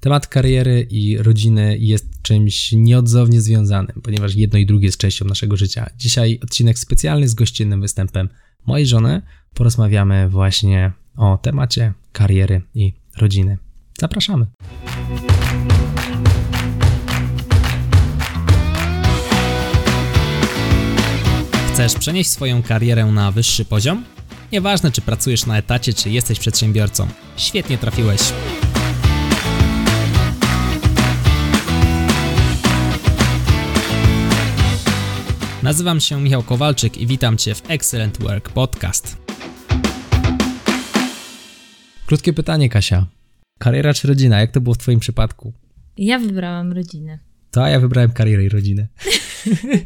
Temat 0.00 0.26
kariery 0.26 0.86
i 0.90 1.18
rodziny 1.18 1.78
jest 1.80 2.22
czymś 2.22 2.72
nieodzownie 2.72 3.40
związanym, 3.40 4.00
ponieważ 4.02 4.34
jedno 4.34 4.58
i 4.58 4.66
drugie 4.66 4.86
jest 4.86 4.98
częścią 4.98 5.24
naszego 5.24 5.56
życia. 5.56 5.90
Dzisiaj 5.96 6.38
odcinek 6.42 6.78
specjalny 6.78 7.28
z 7.28 7.34
gościnnym 7.34 7.80
występem 7.80 8.28
mojej 8.66 8.86
żony. 8.86 9.22
Porozmawiamy 9.54 10.28
właśnie 10.28 10.92
o 11.16 11.38
temacie 11.42 11.92
kariery 12.12 12.62
i 12.74 12.92
rodziny. 13.16 13.58
Zapraszamy. 14.00 14.46
Chcesz 21.72 21.94
przenieść 21.94 22.30
swoją 22.30 22.62
karierę 22.62 23.06
na 23.06 23.32
wyższy 23.32 23.64
poziom? 23.64 24.04
Nieważne, 24.52 24.92
czy 24.92 25.00
pracujesz 25.00 25.46
na 25.46 25.58
etacie, 25.58 25.94
czy 25.94 26.10
jesteś 26.10 26.38
przedsiębiorcą. 26.38 27.08
Świetnie 27.36 27.78
trafiłeś. 27.78 28.20
Nazywam 35.68 36.00
się 36.00 36.20
Michał 36.20 36.42
Kowalczyk 36.42 36.96
i 36.96 37.06
witam 37.06 37.36
Cię 37.36 37.54
w 37.54 37.70
Excellent 37.70 38.18
Work 38.18 38.48
Podcast. 38.48 39.16
Krótkie 42.06 42.32
pytanie, 42.32 42.68
Kasia. 42.68 43.06
Kariera 43.58 43.94
czy 43.94 44.08
rodzina? 44.08 44.40
Jak 44.40 44.50
to 44.50 44.60
było 44.60 44.74
w 44.74 44.78
Twoim 44.78 45.00
przypadku? 45.00 45.52
Ja 45.96 46.18
wybrałam 46.18 46.72
rodzinę. 46.72 47.18
To, 47.50 47.66
ja 47.66 47.80
wybrałem 47.80 48.12
karierę 48.12 48.44
i 48.44 48.48
rodzinę. 48.48 48.88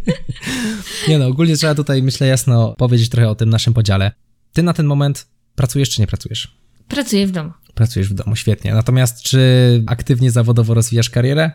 nie 1.08 1.18
no, 1.18 1.26
ogólnie 1.26 1.56
trzeba 1.56 1.74
tutaj, 1.74 2.02
myślę, 2.02 2.26
jasno 2.26 2.74
powiedzieć 2.78 3.08
trochę 3.08 3.28
o 3.28 3.34
tym 3.34 3.50
naszym 3.50 3.74
podziale. 3.74 4.12
Ty 4.52 4.62
na 4.62 4.72
ten 4.72 4.86
moment 4.86 5.26
pracujesz 5.54 5.90
czy 5.90 6.00
nie 6.00 6.06
pracujesz? 6.06 6.56
Pracuję 6.88 7.26
w 7.26 7.30
domu. 7.30 7.50
Pracujesz 7.74 8.08
w 8.08 8.14
domu, 8.14 8.36
świetnie. 8.36 8.74
Natomiast 8.74 9.22
czy 9.22 9.40
aktywnie 9.86 10.30
zawodowo 10.30 10.74
rozwijasz 10.74 11.10
karierę? 11.10 11.50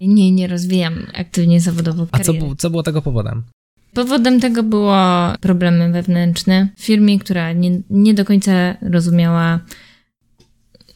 Nie, 0.00 0.32
nie 0.32 0.46
rozwijam 0.46 1.06
aktywnie 1.14 1.60
zawodowo 1.60 2.06
kariery. 2.06 2.38
A 2.38 2.48
co, 2.48 2.56
co 2.56 2.70
było 2.70 2.82
tego 2.82 3.02
powodem? 3.02 3.44
Powodem 3.94 4.40
tego 4.40 4.62
było 4.62 4.96
problemy 5.40 5.92
wewnętrzne 5.92 6.68
w 6.76 6.84
firmie, 6.84 7.18
która 7.18 7.52
nie, 7.52 7.80
nie 7.90 8.14
do 8.14 8.24
końca 8.24 8.76
rozumiała 8.82 9.60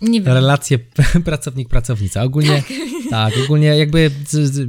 nie 0.00 0.20
wiem. 0.20 0.34
Relacje 0.34 0.78
pracownik-pracownica. 1.24 2.22
Ogólnie, 2.22 2.62
tak. 2.62 2.64
tak, 3.10 3.34
ogólnie 3.44 3.66
jakby 3.66 4.10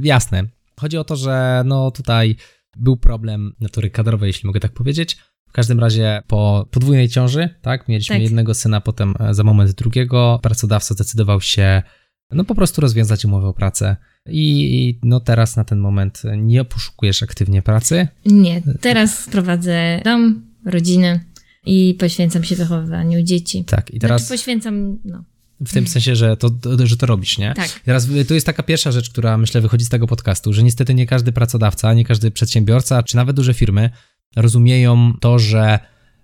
jasne. 0.02 0.44
Chodzi 0.80 0.98
o 0.98 1.04
to, 1.04 1.16
że 1.16 1.62
no 1.66 1.90
tutaj 1.90 2.36
był 2.76 2.96
problem 2.96 3.52
natury 3.60 3.90
kadrowej, 3.90 4.26
jeśli 4.26 4.46
mogę 4.46 4.60
tak 4.60 4.72
powiedzieć. 4.72 5.16
W 5.48 5.52
każdym 5.52 5.80
razie 5.80 6.22
po 6.26 6.68
podwójnej 6.70 7.08
ciąży, 7.08 7.48
tak, 7.62 7.88
mieliśmy 7.88 8.14
tak. 8.14 8.22
jednego 8.22 8.54
syna, 8.54 8.80
potem 8.80 9.14
e, 9.20 9.34
za 9.34 9.44
moment 9.44 9.72
drugiego. 9.72 10.40
Pracodawca 10.42 10.94
zdecydował 10.94 11.40
się 11.40 11.82
no 12.30 12.44
po 12.44 12.54
prostu 12.54 12.80
rozwiązać 12.80 13.24
umowę 13.24 13.46
o 13.46 13.52
pracę. 13.54 13.96
I 14.28 14.98
no 15.02 15.20
teraz 15.20 15.56
na 15.56 15.64
ten 15.64 15.78
moment 15.78 16.22
nie 16.36 16.64
poszukujesz 16.64 17.22
aktywnie 17.22 17.62
pracy? 17.62 18.08
Nie, 18.26 18.62
teraz 18.80 19.28
prowadzę 19.32 20.00
dom, 20.04 20.42
rodzinę 20.64 21.20
i 21.66 21.96
poświęcam 21.98 22.44
się 22.44 22.56
wychowywaniu 22.56 23.22
dzieci. 23.22 23.64
Tak, 23.64 23.90
i 23.90 23.98
teraz. 23.98 24.20
Znaczy 24.20 24.38
poświęcam, 24.38 24.98
no. 25.04 25.24
W 25.60 25.72
tym 25.72 25.86
sensie, 25.86 26.16
że 26.16 26.36
to, 26.36 26.50
że 26.84 26.96
to 26.96 27.06
robisz, 27.06 27.38
nie? 27.38 27.54
Tak. 27.54 27.80
teraz 27.84 28.08
to 28.28 28.34
jest 28.34 28.46
taka 28.46 28.62
pierwsza 28.62 28.92
rzecz, 28.92 29.10
która 29.10 29.38
myślę 29.38 29.60
wychodzi 29.60 29.84
z 29.84 29.88
tego 29.88 30.06
podcastu, 30.06 30.52
że 30.52 30.62
niestety 30.62 30.94
nie 30.94 31.06
każdy 31.06 31.32
pracodawca, 31.32 31.94
nie 31.94 32.04
każdy 32.04 32.30
przedsiębiorca, 32.30 33.02
czy 33.02 33.16
nawet 33.16 33.36
duże 33.36 33.54
firmy 33.54 33.90
rozumieją 34.36 35.12
to, 35.20 35.38
że 35.38 35.78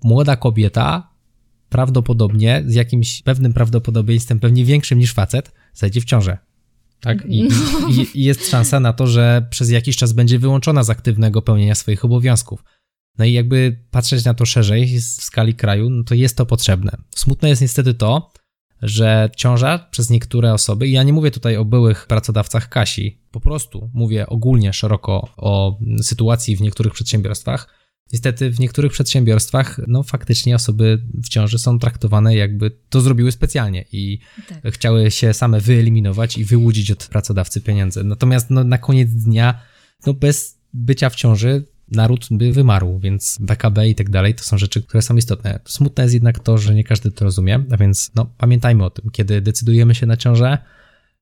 młoda 0.05 0.37
kobieta 0.37 1.13
prawdopodobnie 1.69 2.63
z 2.67 2.75
jakimś 2.75 3.23
pewnym 3.23 3.53
prawdopodobieństwem, 3.53 4.41
pewnie 4.41 4.65
większym 4.65 4.99
niż 4.99 5.13
facet, 5.13 5.53
zajdzie 5.75 6.01
w 6.01 6.05
ciążę. 6.05 6.39
Tak? 7.03 7.27
I, 7.27 7.43
no. 7.43 7.89
i, 7.89 8.07
I, 8.15 8.25
jest 8.25 8.51
szansa 8.51 8.81
na 8.81 8.93
to, 8.93 9.07
że 9.07 9.47
przez 9.51 9.71
jakiś 9.71 9.97
czas 9.97 10.13
będzie 10.13 10.39
wyłączona 10.39 10.83
z 10.83 10.91
aktywnego 10.91 11.43
pełnienia 11.43 11.75
swoich 11.75 12.05
obowiązków. 12.05 12.65
No 13.19 13.25
i 13.25 13.33
jakby 13.33 13.79
patrzeć 13.91 14.25
na 14.25 14.35
to 14.35 14.47
szerzej 14.47 15.01
w 15.01 15.03
skali 15.03 15.55
kraju, 15.55 15.91
no 15.91 16.05
to 16.05 16.15
jest 16.15 16.37
to 16.37 16.47
potrzebne. 16.47 16.93
Smutne 17.17 17.49
jest 17.49 17.63
niestety 17.63 17.95
to, 17.95 18.33
że 18.83 19.31
ciąża 19.37 19.79
przez 19.79 20.11
niektóre 20.11 20.53
osoby, 20.53 20.89
i 20.89 20.93
ja 20.93 21.03
nie 21.03 21.13
mówię 21.13 21.31
tutaj 21.31 21.57
o 21.57 21.65
byłych 21.65 22.07
pracodawcach 22.07 22.69
Kasi, 22.69 23.21
po 23.31 23.41
prostu 23.41 23.91
mówię 23.95 24.27
ogólnie 24.27 24.73
szeroko 24.73 25.29
o 25.37 25.79
sytuacji 26.03 26.57
w 26.57 26.61
niektórych 26.61 26.93
przedsiębiorstwach, 26.93 27.82
Niestety 28.13 28.51
w 28.51 28.61
niektórych 28.61 28.93
przedsiębiorstwach, 28.93 29.81
no 29.87 30.03
faktycznie 30.03 30.55
osoby 30.55 31.03
w 31.25 31.29
ciąży 31.29 31.59
są 31.59 31.79
traktowane 31.79 32.37
jakby 32.37 32.71
to 32.89 33.01
zrobiły 33.01 33.33
specjalnie 33.33 33.85
i 33.93 34.19
tak. 34.49 34.75
chciały 34.75 35.11
się 35.11 35.35
same 35.35 35.61
wyeliminować 35.61 36.39
i 36.39 36.45
wyłudzić 36.45 36.91
od 36.91 37.07
pracodawcy 37.07 37.61
pieniądze. 37.61 38.05
Natomiast 38.05 38.51
no, 38.51 38.65
na 38.65 38.79
koniec 38.79 39.11
dnia, 39.11 39.61
no 40.07 40.15
bez 40.15 40.59
bycia 40.73 41.11
w 41.11 41.15
ciąży 41.15 41.65
naród 41.91 42.27
by 42.31 42.53
wymarł, 42.53 42.99
więc 42.99 43.39
PKB 43.47 43.89
i 43.89 43.95
tak 43.95 44.11
dalej 44.11 44.35
to 44.35 44.45
są 44.45 44.59
rzeczy, 44.59 44.83
które 44.83 45.03
są 45.03 45.17
istotne. 45.17 45.61
Smutne 45.65 46.03
jest 46.03 46.15
jednak 46.15 46.39
to, 46.39 46.59
że 46.59 46.75
nie 46.75 46.85
każdy 46.85 47.11
to 47.11 47.25
rozumie, 47.25 47.65
a 47.71 47.77
więc 47.77 48.11
no 48.15 48.27
pamiętajmy 48.39 48.85
o 48.85 48.91
tym, 48.91 49.11
kiedy 49.11 49.41
decydujemy 49.41 49.95
się 49.95 50.07
na 50.07 50.17
ciążę, 50.17 50.59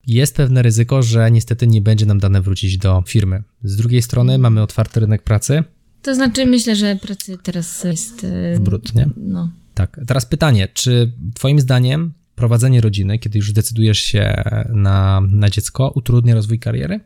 jest 0.06 0.36
pewne 0.36 0.62
ryzyko, 0.62 1.02
że 1.02 1.30
niestety 1.30 1.66
nie 1.66 1.80
będzie 1.80 2.06
nam 2.06 2.18
dane 2.18 2.42
wrócić 2.42 2.78
do 2.78 3.02
firmy. 3.06 3.42
Z 3.62 3.76
drugiej 3.76 4.02
strony 4.02 4.38
mamy 4.38 4.62
otwarty 4.62 5.00
rynek 5.00 5.22
pracy, 5.22 5.64
to 6.02 6.14
znaczy, 6.14 6.46
myślę, 6.46 6.76
że 6.76 6.96
pracy 6.96 7.38
teraz 7.42 7.84
jest. 7.84 8.26
W 8.54 8.60
brud, 8.60 8.94
nie? 8.94 9.08
No. 9.16 9.50
Tak. 9.74 10.00
Teraz 10.06 10.26
pytanie, 10.26 10.68
czy 10.74 11.12
Twoim 11.34 11.60
zdaniem 11.60 12.12
prowadzenie 12.34 12.80
rodziny, 12.80 13.18
kiedy 13.18 13.38
już 13.38 13.52
decydujesz 13.52 13.98
się 13.98 14.42
na, 14.68 15.22
na 15.30 15.50
dziecko, 15.50 15.92
utrudnia 15.94 16.34
rozwój 16.34 16.58
kariery? 16.58 17.00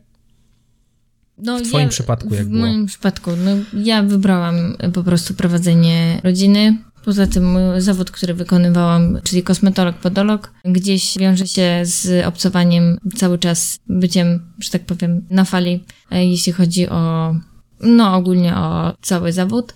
No, 1.37 1.59
w 1.59 1.61
Twoim 1.61 1.83
ja, 1.83 1.89
przypadku 1.89 2.33
jak 2.33 2.45
W 2.45 2.49
było? 2.49 2.61
moim 2.61 2.85
przypadku, 2.85 3.31
no 3.45 3.51
ja 3.83 4.03
wybrałam 4.03 4.55
po 4.93 5.03
prostu 5.03 5.33
prowadzenie 5.33 6.21
rodziny. 6.23 6.77
Poza 7.05 7.27
tym 7.27 7.51
mój 7.51 7.81
zawód, 7.81 8.11
który 8.11 8.33
wykonywałam, 8.33 9.19
czyli 9.23 9.43
kosmetolog, 9.43 9.95
podolog, 9.95 10.53
gdzieś 10.65 11.17
wiąże 11.17 11.47
się 11.47 11.81
z 11.83 12.25
obcowaniem 12.25 12.97
cały 13.15 13.39
czas, 13.39 13.79
byciem, 13.87 14.39
że 14.59 14.69
tak 14.69 14.85
powiem, 14.85 15.25
na 15.29 15.45
fali, 15.45 15.83
e, 16.11 16.25
jeśli 16.25 16.53
chodzi 16.53 16.89
o 16.89 17.35
no 17.79 18.15
ogólnie 18.15 18.55
o 18.55 18.93
cały 19.01 19.33
zawód. 19.33 19.73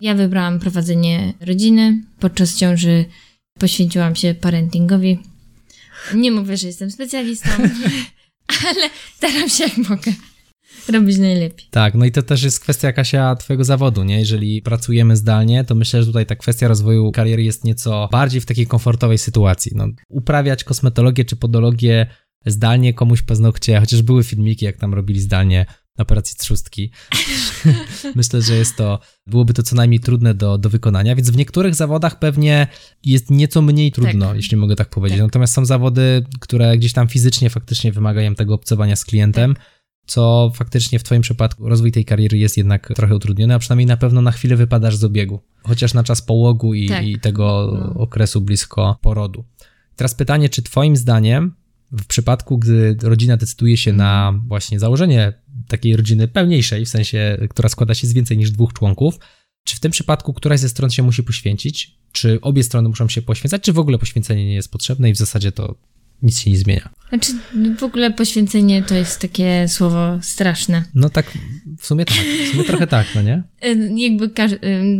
Ja 0.00 0.14
wybrałam 0.14 0.60
prowadzenie 0.60 1.34
rodziny. 1.40 2.02
Podczas 2.20 2.56
ciąży 2.56 3.04
poświęciłam 3.58 4.16
się 4.16 4.34
parentingowi. 4.34 5.18
Nie 6.14 6.30
mówię, 6.30 6.56
że 6.56 6.66
jestem 6.66 6.90
specjalistą, 6.90 7.48
ale 8.66 8.90
staram 9.16 9.48
się 9.48 9.64
jak 9.64 9.76
mogę 9.88 10.12
robić 10.88 11.18
najlepiej. 11.18 11.66
Tak, 11.70 11.94
no 11.94 12.04
i 12.04 12.12
to 12.12 12.22
też 12.22 12.42
jest 12.42 12.60
kwestia 12.60 12.92
Kasia 12.92 13.36
twojego 13.36 13.64
zawodu, 13.64 14.04
nie? 14.04 14.18
Jeżeli 14.18 14.62
pracujemy 14.62 15.16
zdalnie, 15.16 15.64
to 15.64 15.74
myślę, 15.74 16.02
że 16.02 16.06
tutaj 16.06 16.26
ta 16.26 16.36
kwestia 16.36 16.68
rozwoju 16.68 17.12
kariery 17.12 17.42
jest 17.42 17.64
nieco 17.64 18.08
bardziej 18.12 18.40
w 18.40 18.46
takiej 18.46 18.66
komfortowej 18.66 19.18
sytuacji. 19.18 19.72
No, 19.74 19.86
uprawiać 20.08 20.64
kosmetologię 20.64 21.24
czy 21.24 21.36
podologię 21.36 22.06
zdalnie 22.46 22.94
komuś 22.94 23.22
paznokcie, 23.22 23.80
chociaż 23.80 24.02
były 24.02 24.24
filmiki, 24.24 24.64
jak 24.64 24.76
tam 24.76 24.94
robili 24.94 25.20
zdalnie 25.20 25.66
operacji 25.98 26.36
trzustki. 26.36 26.90
Myślę, 28.16 28.42
że 28.42 28.54
jest 28.54 28.76
to, 28.76 28.98
byłoby 29.26 29.54
to 29.54 29.62
co 29.62 29.76
najmniej 29.76 30.00
trudne 30.00 30.34
do, 30.34 30.58
do 30.58 30.70
wykonania, 30.70 31.16
więc 31.16 31.30
w 31.30 31.36
niektórych 31.36 31.74
zawodach 31.74 32.18
pewnie 32.18 32.66
jest 33.04 33.30
nieco 33.30 33.62
mniej 33.62 33.92
trudno, 33.92 34.26
tak. 34.26 34.36
jeśli 34.36 34.56
mogę 34.56 34.76
tak 34.76 34.90
powiedzieć. 34.90 35.18
Tak. 35.18 35.26
Natomiast 35.26 35.54
są 35.54 35.64
zawody, 35.64 36.24
które 36.40 36.78
gdzieś 36.78 36.92
tam 36.92 37.08
fizycznie 37.08 37.50
faktycznie 37.50 37.92
wymagają 37.92 38.34
tego 38.34 38.54
obcowania 38.54 38.96
z 38.96 39.04
klientem, 39.04 39.54
tak. 39.54 39.64
co 40.06 40.52
faktycznie 40.54 40.98
w 40.98 41.02
Twoim 41.02 41.22
przypadku 41.22 41.68
rozwój 41.68 41.92
tej 41.92 42.04
kariery 42.04 42.38
jest 42.38 42.56
jednak 42.56 42.92
trochę 42.96 43.16
utrudniony, 43.16 43.54
a 43.54 43.58
przynajmniej 43.58 43.86
na 43.86 43.96
pewno 43.96 44.22
na 44.22 44.32
chwilę 44.32 44.56
wypadasz 44.56 44.96
z 44.96 45.04
obiegu, 45.04 45.40
chociaż 45.62 45.94
na 45.94 46.04
czas 46.04 46.22
połogu 46.22 46.74
i, 46.74 46.88
tak. 46.88 47.06
i 47.06 47.20
tego 47.20 47.72
no. 47.72 48.00
okresu 48.00 48.40
blisko 48.40 48.98
porodu. 49.00 49.44
Teraz 49.96 50.14
pytanie, 50.14 50.48
czy 50.48 50.62
Twoim 50.62 50.96
zdaniem 50.96 51.54
w 52.00 52.06
przypadku, 52.06 52.58
gdy 52.58 52.96
rodzina 53.02 53.36
decyduje 53.36 53.76
się 53.76 53.92
na 53.92 54.40
właśnie 54.46 54.78
założenie 54.80 55.32
takiej 55.68 55.96
rodziny 55.96 56.28
pełniejszej, 56.28 56.84
w 56.84 56.88
sensie, 56.88 57.38
która 57.50 57.68
składa 57.68 57.94
się 57.94 58.06
z 58.06 58.12
więcej 58.12 58.38
niż 58.38 58.50
dwóch 58.50 58.72
członków, 58.72 59.18
czy 59.64 59.76
w 59.76 59.80
tym 59.80 59.92
przypadku 59.92 60.34
któraś 60.34 60.60
ze 60.60 60.68
stron 60.68 60.90
się 60.90 61.02
musi 61.02 61.22
poświęcić? 61.22 61.98
Czy 62.12 62.40
obie 62.40 62.62
strony 62.62 62.88
muszą 62.88 63.08
się 63.08 63.22
poświęcać, 63.22 63.62
czy 63.62 63.72
w 63.72 63.78
ogóle 63.78 63.98
poświęcenie 63.98 64.46
nie 64.46 64.54
jest 64.54 64.72
potrzebne 64.72 65.10
i 65.10 65.12
w 65.12 65.16
zasadzie 65.16 65.52
to 65.52 65.74
nic 66.22 66.40
się 66.40 66.50
nie 66.50 66.58
zmienia? 66.58 66.88
Znaczy, 67.08 67.32
w 67.78 67.82
ogóle 67.82 68.10
poświęcenie 68.10 68.82
to 68.82 68.94
jest 68.94 69.20
takie 69.20 69.68
słowo 69.68 70.18
straszne. 70.22 70.84
No 70.94 71.10
tak, 71.10 71.38
w 71.78 71.86
sumie 71.86 72.04
tak, 72.04 72.16
w 72.16 72.50
sumie 72.50 72.64
trochę 72.64 72.86
tak, 72.86 73.06
no 73.14 73.22
nie? 73.22 73.42
Jakby 74.08 74.30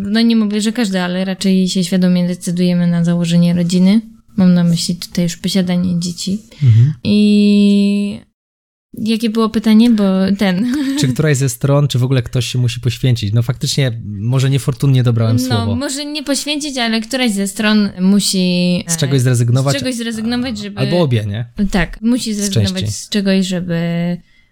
no 0.03 0.21
nie 0.21 0.37
mówię, 0.37 0.61
że 0.61 0.73
każdy, 0.73 1.01
ale 1.01 1.25
raczej 1.25 1.69
się 1.69 1.85
świadomie 1.85 2.27
decydujemy 2.27 2.87
na 2.87 3.05
założenie 3.05 3.55
rodziny 3.55 4.01
Mam 4.37 4.55
na 4.55 4.65
myśli 4.65 4.97
tutaj 4.97 5.25
już 5.25 5.37
posiadanie 5.37 6.01
dzieci. 6.01 6.43
Mhm. 6.63 6.95
I 7.05 8.21
jakie 8.99 9.31
było 9.31 9.49
pytanie, 9.49 9.91
bo 9.91 10.05
ten. 10.39 10.75
Czy 11.01 11.09
któraś 11.09 11.37
ze 11.37 11.49
stron, 11.49 11.89
czy 11.89 11.99
w 11.99 12.05
ogóle 12.05 12.23
ktoś 12.23 12.47
się 12.47 12.59
musi 12.59 12.81
poświęcić? 12.81 13.33
No 13.33 13.43
faktycznie, 13.43 14.03
może 14.05 14.51
niefortunnie 14.51 15.03
dobrałem 15.03 15.37
no, 15.37 15.43
słowo. 15.43 15.77
może 15.77 16.05
nie 16.05 16.23
poświęcić, 16.23 16.79
ale 16.79 17.01
któraś 17.01 17.33
ze 17.33 17.49
stron 17.49 17.91
musi... 18.01 18.85
Z 18.89 18.97
czegoś 18.97 19.21
zrezygnować. 19.21 19.77
Z 19.77 19.79
czegoś 19.79 19.95
zrezygnować, 19.95 20.59
żeby... 20.59 20.79
Albo 20.79 21.01
obie, 21.01 21.25
nie? 21.27 21.53
Tak, 21.71 21.99
musi 22.03 22.35
zrezygnować 22.35 22.91
z, 22.91 23.05
z 23.05 23.09
czegoś, 23.09 23.47
żeby... 23.47 23.77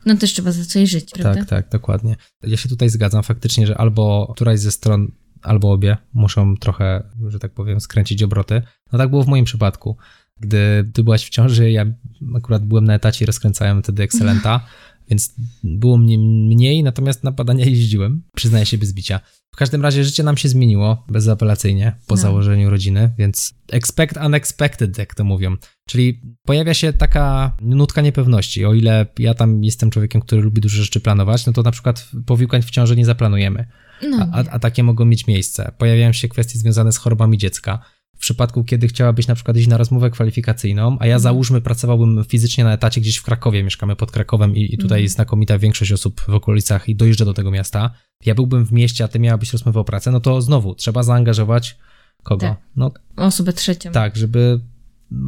No 0.07 0.17
też 0.17 0.33
trzeba 0.33 0.53
za 0.53 0.65
coś 0.65 0.91
żyć, 0.91 1.11
prawda? 1.11 1.41
Tak, 1.41 1.49
tak, 1.49 1.69
dokładnie. 1.73 2.17
Ja 2.43 2.57
się 2.57 2.69
tutaj 2.69 2.89
zgadzam 2.89 3.23
faktycznie, 3.23 3.67
że 3.67 3.79
albo 3.79 4.33
któraś 4.35 4.61
ze 4.61 4.71
stron 4.71 5.13
albo 5.43 5.73
obie 5.73 5.97
muszą 6.15 6.57
trochę, 6.57 7.03
że 7.29 7.39
tak 7.39 7.53
powiem, 7.53 7.81
skręcić 7.81 8.23
obroty. 8.23 8.63
No 8.93 8.99
tak 8.99 9.11
było 9.11 9.25
w 9.25 9.29
moim 9.29 9.45
przypadku. 9.45 9.97
Gdy 10.41 10.91
ty 10.93 11.05
byłaś 11.05 11.27
w 11.27 11.31
ciąży, 11.31 11.71
ja 11.71 11.87
akurat 12.37 12.65
byłem 12.65 12.85
na 12.85 12.95
etacie 12.95 13.25
i 13.25 13.27
rozkręcałem 13.27 13.83
wtedy 13.83 14.03
Excelenta, 14.03 14.61
więc 15.11 15.35
było 15.65 15.99
mnie 15.99 16.19
mniej, 16.19 16.83
natomiast 16.83 17.25
na 17.25 17.33
badania 17.33 17.65
jeździłem, 17.65 18.23
przyznaję 18.37 18.67
się 18.67 18.79
bez 18.79 18.93
bicia. 18.93 19.21
W 19.53 19.57
każdym 19.57 19.83
razie 19.83 20.05
życie 20.05 20.23
nam 20.23 20.37
się 20.37 20.49
zmieniło 20.49 21.05
bezapelacyjnie 21.09 21.97
po 22.07 22.15
no. 22.15 22.21
założeniu 22.21 22.71
rodziny, 22.71 23.11
więc 23.19 23.55
expect 23.73 24.17
unexpected, 24.17 24.99
jak 24.99 25.15
to 25.15 25.25
mówią. 25.25 25.57
Czyli 25.89 26.21
pojawia 26.47 26.75
się 26.75 26.93
taka 26.93 27.57
nutka 27.61 28.01
niepewności. 28.01 28.65
O 28.65 28.75
ile 28.75 29.07
ja 29.19 29.35
tam 29.35 29.65
jestem 29.65 29.91
człowiekiem, 29.91 30.21
który 30.21 30.43
lubi 30.43 30.61
dużo 30.61 30.83
rzeczy 30.83 31.01
planować, 31.01 31.47
no 31.47 31.53
to 31.53 31.63
na 31.63 31.71
przykład 31.71 32.09
powikłań 32.27 32.63
w 32.63 32.71
ciąży 32.71 32.97
nie 32.97 33.05
zaplanujemy. 33.05 33.67
No. 34.11 34.27
A, 34.33 34.39
a, 34.39 34.59
takie 34.59 34.83
mogą 34.83 35.05
mieć 35.05 35.27
miejsce. 35.27 35.73
Pojawiają 35.79 36.13
się 36.13 36.29
kwestie 36.29 36.59
związane 36.59 36.93
z 36.93 36.97
chorobami 36.97 37.39
dziecka 37.39 37.79
w 38.17 38.19
przypadku, 38.19 38.65
kiedy 38.65 38.89
chciałabyś 38.89 39.27
na 39.27 39.35
przykład 39.35 39.57
iść 39.57 39.69
na 39.69 39.77
rozmowę 39.77 40.11
kwalifikacyjną, 40.11 40.97
a 41.01 41.07
ja 41.07 41.15
mhm. 41.15 41.21
załóżmy 41.21 41.61
pracowałbym 41.61 42.25
fizycznie 42.25 42.65
na 42.65 42.73
etacie 42.73 43.01
gdzieś 43.01 43.17
w 43.17 43.23
Krakowie, 43.23 43.65
mieszkamy 43.65 43.97
pod 43.97 44.11
Krakowem 44.11 44.57
i, 44.57 44.75
i 44.75 44.79
tutaj 44.79 44.99
mhm. 44.99 45.09
znakomita 45.09 45.59
większość 45.59 45.93
osób 45.93 46.21
w 46.21 46.35
okolicach 46.35 46.89
i 46.89 46.97
dojeżdża 46.97 47.25
do 47.25 47.35
tego 47.35 47.51
miasta, 47.51 47.91
ja 48.27 48.35
byłbym 48.35 48.67
w 48.67 48.73
mieście, 48.73 49.05
a 49.05 49.09
ty 49.09 49.19
miałabyś 49.19 49.53
rozmowę 49.53 49.81
o 49.81 49.85
pracę, 49.85 50.11
no 50.11 50.21
to 50.21 50.43
znowu 50.43 50.75
trzeba 50.75 51.03
zaangażować 51.03 51.79
kogo? 52.23 52.47
Tak. 52.47 52.61
No, 52.77 52.93
Osobę 53.17 53.53
trzecią. 53.53 53.93
Tak, 53.93 54.17
żeby 54.17 54.61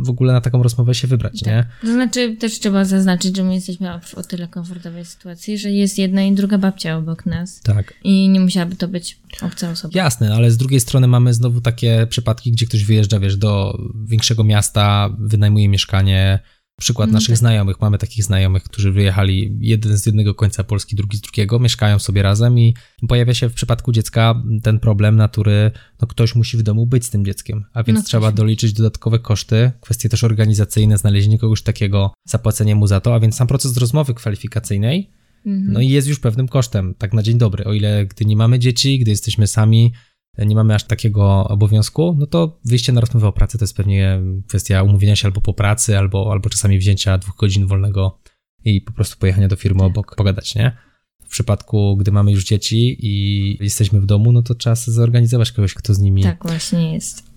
w 0.05 0.11
ogóle 0.11 0.33
na 0.33 0.41
taką 0.41 0.63
rozmowę 0.63 0.95
się 0.95 1.09
wybrać, 1.09 1.41
tak. 1.41 1.47
nie? 1.47 1.67
To 1.81 1.93
znaczy 1.93 2.37
też 2.37 2.61
trzeba 2.61 2.85
zaznaczyć, 2.85 3.37
że 3.37 3.45
my 3.45 3.55
jesteśmy 3.55 3.95
o 4.17 4.23
tyle 4.23 4.49
komfortowej 4.49 5.05
sytuacji, 5.05 5.59
że 5.59 5.71
jest 5.71 5.99
jedna 5.99 6.23
i 6.23 6.35
druga 6.35 6.59
babcia 6.59 6.97
obok 6.97 7.27
nas. 7.27 7.61
Tak. 7.61 7.95
I 8.05 8.29
nie 8.29 8.41
musiałaby 8.41 8.77
to 8.77 8.89
być 8.89 9.19
obca 9.43 9.71
osoba. 9.71 9.93
Jasne, 9.95 10.35
ale 10.35 10.51
z 10.51 10.57
drugiej 10.57 10.81
strony 10.81 11.07
mamy 11.07 11.35
znowu 11.35 11.61
takie 11.61 12.07
przypadki, 12.11 12.53
gdzie 12.53 12.67
ktoś 12.67 12.85
wyjeżdża, 12.85 13.21
wiesz, 13.21 13.37
do 13.37 13.79
większego 14.05 14.45
miasta, 14.45 15.11
wynajmuje 15.19 15.69
mieszkanie, 15.69 16.39
Przykład 16.81 17.09
no 17.11 17.13
naszych 17.13 17.29
tak. 17.29 17.39
znajomych. 17.39 17.81
Mamy 17.81 17.99
takich 17.99 18.25
znajomych, 18.25 18.63
którzy 18.63 18.93
wyjechali 18.93 19.57
jeden 19.61 19.99
z 19.99 20.07
jednego 20.07 20.35
końca 20.35 20.65
Polski, 20.65 20.97
drugi 20.97 21.17
z 21.17 21.21
drugiego, 21.21 21.59
mieszkają 21.59 21.99
sobie 21.99 22.23
razem 22.23 22.59
i 22.59 22.75
pojawia 23.09 23.35
się 23.35 23.49
w 23.49 23.55
przypadku 23.55 23.93
dziecka 23.93 24.43
ten 24.63 24.81
problem 24.81 25.17
natury, 25.17 25.71
no 26.03 26.09
ktoś 26.09 26.35
musi 26.35 26.57
w 26.57 26.63
domu 26.63 26.87
być 26.87 27.05
z 27.05 27.11
tym 27.11 27.25
dzieckiem, 27.25 27.65
a 27.73 27.83
więc 27.83 27.99
no 27.99 28.05
trzeba 28.05 28.33
doliczyć 28.33 28.73
dodatkowe 28.73 29.19
koszty, 29.19 29.73
kwestie 29.81 30.09
też 30.09 30.25
organizacyjne, 30.25 30.99
znalezienie 30.99 31.39
kogoś 31.39 31.63
takiego, 31.63 32.15
zapłacenie 32.25 32.75
mu 32.75 32.87
za 32.87 33.01
to, 33.01 33.15
a 33.15 33.21
więc 33.21 33.37
sam 33.37 33.47
proces 33.47 33.77
rozmowy 33.77 34.15
kwalifikacyjnej 34.15 35.11
mhm. 35.47 35.73
no 35.73 35.81
i 35.81 35.89
jest 35.89 36.09
już 36.09 36.19
pewnym 36.19 36.49
kosztem, 36.49 36.95
tak 36.99 37.13
na 37.13 37.23
dzień 37.23 37.39
dobry. 37.39 37.65
O 37.65 37.73
ile 37.73 38.07
gdy 38.07 38.25
nie 38.25 38.37
mamy 38.37 38.59
dzieci, 38.59 38.99
gdy 38.99 39.11
jesteśmy 39.11 39.47
sami, 39.47 39.93
nie 40.39 40.55
mamy 40.55 40.75
aż 40.75 40.85
takiego 40.85 41.49
obowiązku, 41.49 42.17
no 42.19 42.27
to 42.27 42.61
wyjście 42.65 42.93
na 42.93 43.01
rozmowę 43.01 43.29
o 43.29 43.33
pracę 43.33 43.59
to 43.59 43.65
jest 43.65 43.77
pewnie 43.77 44.21
kwestia 44.49 44.83
umówienia 44.83 45.17
się 45.17 45.29
albo 45.29 45.41
po 45.41 45.55
pracy, 45.55 45.99
albo, 45.99 46.33
albo 46.33 46.51
czasami 46.51 46.79
wzięcia 46.79 47.19
dwóch 47.19 47.37
godzin 47.37 47.67
wolnego 47.67 48.19
i 48.65 48.81
po 48.81 48.93
prostu 48.93 49.17
pojechania 49.19 49.49
do 49.49 49.57
firmy 49.57 49.83
obok, 49.83 50.17
pogadać, 50.17 50.55
nie? 50.55 50.77
W 51.25 51.29
przypadku, 51.29 51.97
gdy 51.97 52.13
mamy 52.13 52.33
już 52.33 52.45
dzieci 52.45 52.97
i 53.01 53.57
jesteśmy 53.61 54.01
w 54.01 54.07
domu, 54.07 54.33
no 54.33 54.43
to 54.43 54.55
trzeba 54.55 54.77
zorganizować 54.77 55.53
kogoś, 55.53 55.75
kto 55.75 55.95
z 55.95 55.99
nimi. 55.99 56.23
Tak 56.23 56.43
właśnie 56.43 56.93
jest. 56.93 57.35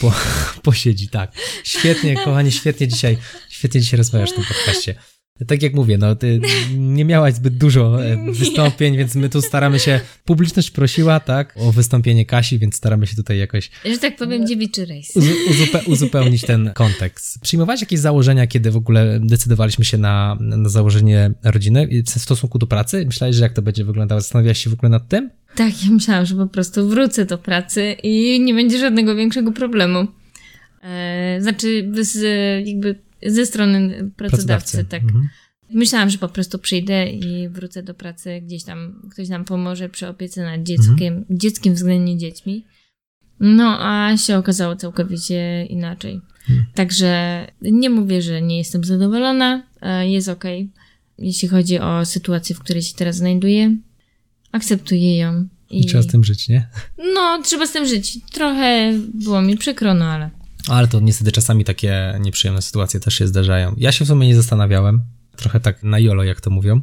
Po, 0.00 0.12
posiedzi, 0.62 1.08
tak. 1.08 1.32
Świetnie, 1.64 2.16
kochani, 2.16 2.52
świetnie 2.52 2.88
dzisiaj, 2.88 3.18
świetnie 3.48 3.80
dzisiaj 3.80 3.98
rozmawiasz 3.98 4.30
w 4.30 4.34
tym 4.34 4.44
podcaście. 4.44 4.94
Tak 5.46 5.62
jak 5.62 5.74
mówię, 5.74 5.98
no 5.98 6.16
ty 6.16 6.40
nie 6.76 7.04
miałaś 7.04 7.34
zbyt 7.34 7.56
dużo 7.56 8.04
e, 8.04 8.16
wystąpień, 8.32 8.96
więc 8.96 9.14
my 9.14 9.28
tu 9.28 9.42
staramy 9.42 9.78
się, 9.78 10.00
publiczność 10.24 10.70
prosiła, 10.70 11.20
tak, 11.20 11.54
o 11.56 11.72
wystąpienie 11.72 12.26
Kasi, 12.26 12.58
więc 12.58 12.76
staramy 12.76 13.06
się 13.06 13.16
tutaj 13.16 13.38
jakoś... 13.38 13.70
Że 13.84 13.98
tak 13.98 14.16
powiem, 14.16 14.46
dziewiczy 14.46 14.86
rejs. 14.86 15.16
Uzupe, 15.50 15.80
uzupełnić 15.86 16.42
ten 16.42 16.70
kontekst. 16.74 17.40
Przyjmowałaś 17.40 17.80
jakieś 17.80 18.00
założenia, 18.00 18.46
kiedy 18.46 18.70
w 18.70 18.76
ogóle 18.76 19.20
decydowaliśmy 19.22 19.84
się 19.84 19.98
na, 19.98 20.36
na 20.40 20.68
założenie 20.68 21.30
rodziny 21.44 21.88
w 22.06 22.10
stosunku 22.10 22.58
do 22.58 22.66
pracy? 22.66 23.06
Myślałeś, 23.06 23.36
że 23.36 23.42
jak 23.42 23.52
to 23.52 23.62
będzie 23.62 23.84
wyglądało? 23.84 24.20
Zastanawiałaś 24.20 24.58
się 24.58 24.70
w 24.70 24.72
ogóle 24.72 24.90
nad 24.90 25.08
tym? 25.08 25.30
Tak, 25.54 25.84
ja 25.84 25.90
myślałam, 25.90 26.26
że 26.26 26.34
po 26.34 26.46
prostu 26.46 26.88
wrócę 26.88 27.24
do 27.24 27.38
pracy 27.38 27.96
i 28.02 28.40
nie 28.40 28.54
będzie 28.54 28.78
żadnego 28.78 29.14
większego 29.14 29.52
problemu. 29.52 30.06
E, 30.82 31.38
znaczy, 31.40 31.92
z, 32.00 32.18
jakby 32.66 33.11
ze 33.26 33.46
strony 33.46 34.10
pracodawcy, 34.16 34.46
pracodawcy. 34.46 34.84
tak. 34.84 35.02
Mhm. 35.02 35.28
Myślałam, 35.70 36.10
że 36.10 36.18
po 36.18 36.28
prostu 36.28 36.58
przyjdę 36.58 37.10
i 37.10 37.48
wrócę 37.48 37.82
do 37.82 37.94
pracy, 37.94 38.40
gdzieś 38.46 38.64
tam 38.64 39.08
ktoś 39.12 39.28
nam 39.28 39.44
pomoże 39.44 39.88
przy 39.88 40.08
opiece 40.08 40.42
nad 40.42 40.62
dzieckiem, 40.62 41.14
mhm. 41.16 41.38
dzieckiem 41.38 41.74
względnie 41.74 42.18
dziećmi. 42.18 42.64
No, 43.40 43.78
a 43.80 44.16
się 44.16 44.38
okazało 44.38 44.76
całkowicie 44.76 45.66
inaczej. 45.66 46.20
Mhm. 46.50 46.66
Także 46.74 47.46
nie 47.62 47.90
mówię, 47.90 48.22
że 48.22 48.42
nie 48.42 48.58
jestem 48.58 48.84
zadowolona, 48.84 49.62
jest 50.02 50.28
ok. 50.28 50.44
Jeśli 51.18 51.48
chodzi 51.48 51.78
o 51.78 52.04
sytuację, 52.04 52.56
w 52.56 52.58
której 52.58 52.82
się 52.82 52.94
teraz 52.94 53.16
znajduję, 53.16 53.76
akceptuję 54.52 55.16
ją. 55.16 55.48
I, 55.70 55.80
I 55.80 55.86
trzeba 55.86 56.02
z 56.02 56.06
tym 56.06 56.24
żyć, 56.24 56.48
nie? 56.48 56.68
No, 57.14 57.42
trzeba 57.44 57.66
z 57.66 57.72
tym 57.72 57.86
żyć. 57.86 58.18
Trochę 58.30 58.92
było 59.14 59.42
mi 59.42 59.56
przykro, 59.56 59.94
no 59.94 60.04
ale. 60.04 60.30
Ale 60.68 60.88
to 60.88 61.00
niestety 61.00 61.32
czasami 61.32 61.64
takie 61.64 62.18
nieprzyjemne 62.20 62.62
sytuacje 62.62 63.00
też 63.00 63.14
się 63.14 63.26
zdarzają. 63.26 63.74
Ja 63.76 63.92
się 63.92 64.04
w 64.04 64.08
sumie 64.08 64.26
nie 64.26 64.36
zastanawiałem, 64.36 65.02
trochę 65.36 65.60
tak 65.60 65.82
na 65.82 65.98
jolo, 65.98 66.24
jak 66.24 66.40
to 66.40 66.50
mówią. 66.50 66.80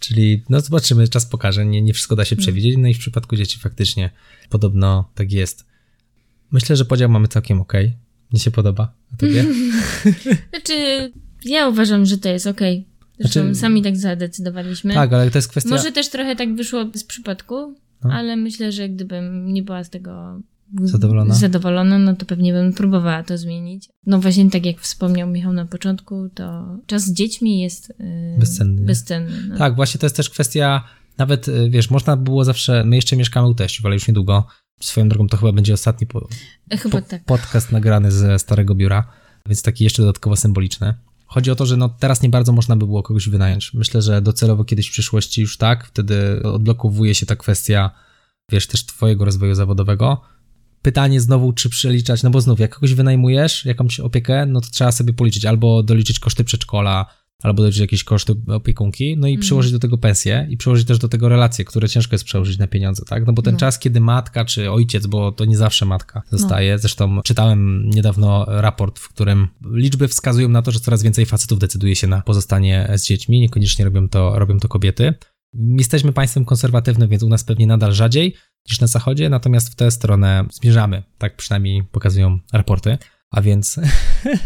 Czyli, 0.00 0.44
no 0.48 0.60
zobaczymy, 0.60 1.08
czas 1.08 1.26
pokaże, 1.26 1.66
nie, 1.66 1.82
nie 1.82 1.94
wszystko 1.94 2.16
da 2.16 2.24
się 2.24 2.36
mm. 2.36 2.42
przewidzieć, 2.42 2.76
no 2.78 2.88
i 2.88 2.94
w 2.94 2.98
przypadku 2.98 3.36
dzieci 3.36 3.58
faktycznie 3.58 4.10
podobno 4.50 5.10
tak 5.14 5.32
jest. 5.32 5.66
Myślę, 6.52 6.76
że 6.76 6.84
podział 6.84 7.08
mamy 7.08 7.28
całkiem 7.28 7.60
ok. 7.60 7.72
Mi 8.32 8.38
się 8.38 8.50
podoba, 8.50 8.94
a 9.12 9.16
tobie? 9.16 9.44
znaczy, 10.50 11.12
ja 11.44 11.68
uważam, 11.68 12.06
że 12.06 12.18
to 12.18 12.28
jest 12.28 12.46
ok. 12.46 12.60
Zresztą 13.18 13.40
znaczy, 13.40 13.54
sami 13.54 13.82
tak 13.82 13.96
zadecydowaliśmy. 13.96 14.94
Tak, 14.94 15.12
ale 15.12 15.30
to 15.30 15.38
jest 15.38 15.48
kwestia... 15.48 15.70
Może 15.70 15.92
też 15.92 16.08
trochę 16.08 16.36
tak 16.36 16.54
wyszło 16.54 16.84
z 16.94 17.04
przypadku, 17.04 17.74
no. 18.04 18.12
ale 18.12 18.36
myślę, 18.36 18.72
że 18.72 18.88
gdybym 18.88 19.52
nie 19.52 19.62
była 19.62 19.84
z 19.84 19.90
tego 19.90 20.40
zadowolona? 20.82 21.34
zadowolona, 21.34 21.98
no 21.98 22.16
to 22.16 22.26
pewnie 22.26 22.52
bym 22.52 22.72
próbowała 22.72 23.22
to 23.22 23.38
zmienić. 23.38 23.88
No 24.06 24.20
właśnie 24.20 24.50
tak 24.50 24.66
jak 24.66 24.80
wspomniał 24.80 25.28
Michał 25.28 25.52
na 25.52 25.66
początku, 25.66 26.28
to 26.34 26.78
czas 26.86 27.04
z 27.04 27.12
dziećmi 27.12 27.60
jest 27.60 27.92
yy, 27.98 28.38
bezcenny. 28.38 28.82
bezcenny 28.82 29.46
no. 29.48 29.58
Tak, 29.58 29.76
właśnie 29.76 29.98
to 29.98 30.06
jest 30.06 30.16
też 30.16 30.30
kwestia, 30.30 30.84
nawet 31.18 31.48
y, 31.48 31.70
wiesz, 31.70 31.90
można 31.90 32.16
było 32.16 32.44
zawsze, 32.44 32.84
my 32.84 32.96
jeszcze 32.96 33.16
mieszkamy 33.16 33.48
u 33.48 33.54
teściów, 33.54 33.86
ale 33.86 33.94
już 33.94 34.08
niedługo, 34.08 34.46
swoją 34.80 35.08
drogą 35.08 35.28
to 35.28 35.36
chyba 35.36 35.52
będzie 35.52 35.74
ostatni 35.74 36.06
po, 36.06 36.28
chyba 36.70 37.00
po, 37.00 37.08
tak. 37.08 37.24
podcast 37.24 37.72
nagrany 37.72 38.10
ze 38.10 38.38
starego 38.38 38.74
biura, 38.74 39.12
więc 39.46 39.62
taki 39.62 39.84
jeszcze 39.84 40.02
dodatkowo 40.02 40.36
symboliczny. 40.36 40.94
Chodzi 41.26 41.50
o 41.50 41.54
to, 41.54 41.66
że 41.66 41.76
no 41.76 41.88
teraz 41.88 42.22
nie 42.22 42.28
bardzo 42.28 42.52
można 42.52 42.76
by 42.76 42.86
było 42.86 43.02
kogoś 43.02 43.28
wynająć. 43.28 43.74
Myślę, 43.74 44.02
że 44.02 44.22
docelowo 44.22 44.64
kiedyś 44.64 44.88
w 44.88 44.92
przyszłości 44.92 45.40
już 45.40 45.56
tak, 45.56 45.86
wtedy 45.86 46.42
odblokowuje 46.42 47.14
się 47.14 47.26
ta 47.26 47.36
kwestia, 47.36 47.90
wiesz, 48.50 48.66
też 48.66 48.86
twojego 48.86 49.24
rozwoju 49.24 49.54
zawodowego, 49.54 50.22
pytanie 50.82 51.20
znowu, 51.20 51.52
czy 51.52 51.70
przeliczać, 51.70 52.22
no 52.22 52.30
bo 52.30 52.40
znów, 52.40 52.60
jak 52.60 52.74
kogoś 52.74 52.94
wynajmujesz, 52.94 53.64
jakąś 53.64 54.00
opiekę, 54.00 54.46
no 54.46 54.60
to 54.60 54.68
trzeba 54.70 54.92
sobie 54.92 55.12
policzyć 55.12 55.44
albo 55.46 55.82
doliczyć 55.82 56.18
koszty 56.18 56.44
przedszkola, 56.44 57.06
albo 57.42 57.62
doliczyć 57.62 57.80
jakieś 57.80 58.04
koszty 58.04 58.34
opiekunki, 58.46 59.16
no 59.16 59.26
i 59.26 59.30
mm. 59.30 59.40
przyłożyć 59.40 59.72
do 59.72 59.78
tego 59.78 59.98
pensję 59.98 60.46
i 60.50 60.56
przyłożyć 60.56 60.86
też 60.86 60.98
do 60.98 61.08
tego 61.08 61.28
relacje, 61.28 61.64
które 61.64 61.88
ciężko 61.88 62.14
jest 62.14 62.24
przełożyć 62.24 62.58
na 62.58 62.66
pieniądze, 62.66 63.02
tak? 63.08 63.26
No 63.26 63.32
bo 63.32 63.42
ten 63.42 63.54
no. 63.54 63.60
czas, 63.60 63.78
kiedy 63.78 64.00
matka 64.00 64.44
czy 64.44 64.70
ojciec, 64.70 65.06
bo 65.06 65.32
to 65.32 65.44
nie 65.44 65.56
zawsze 65.56 65.86
matka 65.86 66.22
zostaje, 66.30 66.72
no. 66.72 66.78
zresztą 66.78 67.20
czytałem 67.24 67.90
niedawno 67.90 68.44
raport, 68.48 68.98
w 68.98 69.08
którym 69.08 69.48
liczby 69.72 70.08
wskazują 70.08 70.48
na 70.48 70.62
to, 70.62 70.70
że 70.70 70.80
coraz 70.80 71.02
więcej 71.02 71.26
facetów 71.26 71.58
decyduje 71.58 71.96
się 71.96 72.06
na 72.06 72.20
pozostanie 72.20 72.90
z 72.94 73.04
dziećmi, 73.04 73.40
niekoniecznie 73.40 73.84
robią 73.84 74.08
to, 74.08 74.38
robią 74.38 74.58
to 74.58 74.68
kobiety. 74.68 75.14
Jesteśmy 75.78 76.12
państwem 76.12 76.44
konserwatywnym, 76.44 77.08
więc 77.08 77.22
u 77.22 77.28
nas 77.28 77.44
pewnie 77.44 77.66
nadal 77.66 77.92
rzadziej 77.92 78.34
niż 78.70 78.80
na 78.80 78.86
zachodzie, 78.86 79.28
natomiast 79.28 79.72
w 79.72 79.74
tę 79.74 79.90
stronę 79.90 80.44
zmierzamy, 80.52 81.02
tak 81.18 81.36
przynajmniej 81.36 81.84
pokazują 81.84 82.38
raporty. 82.52 82.98
A 83.32 83.42
więc, 83.42 83.80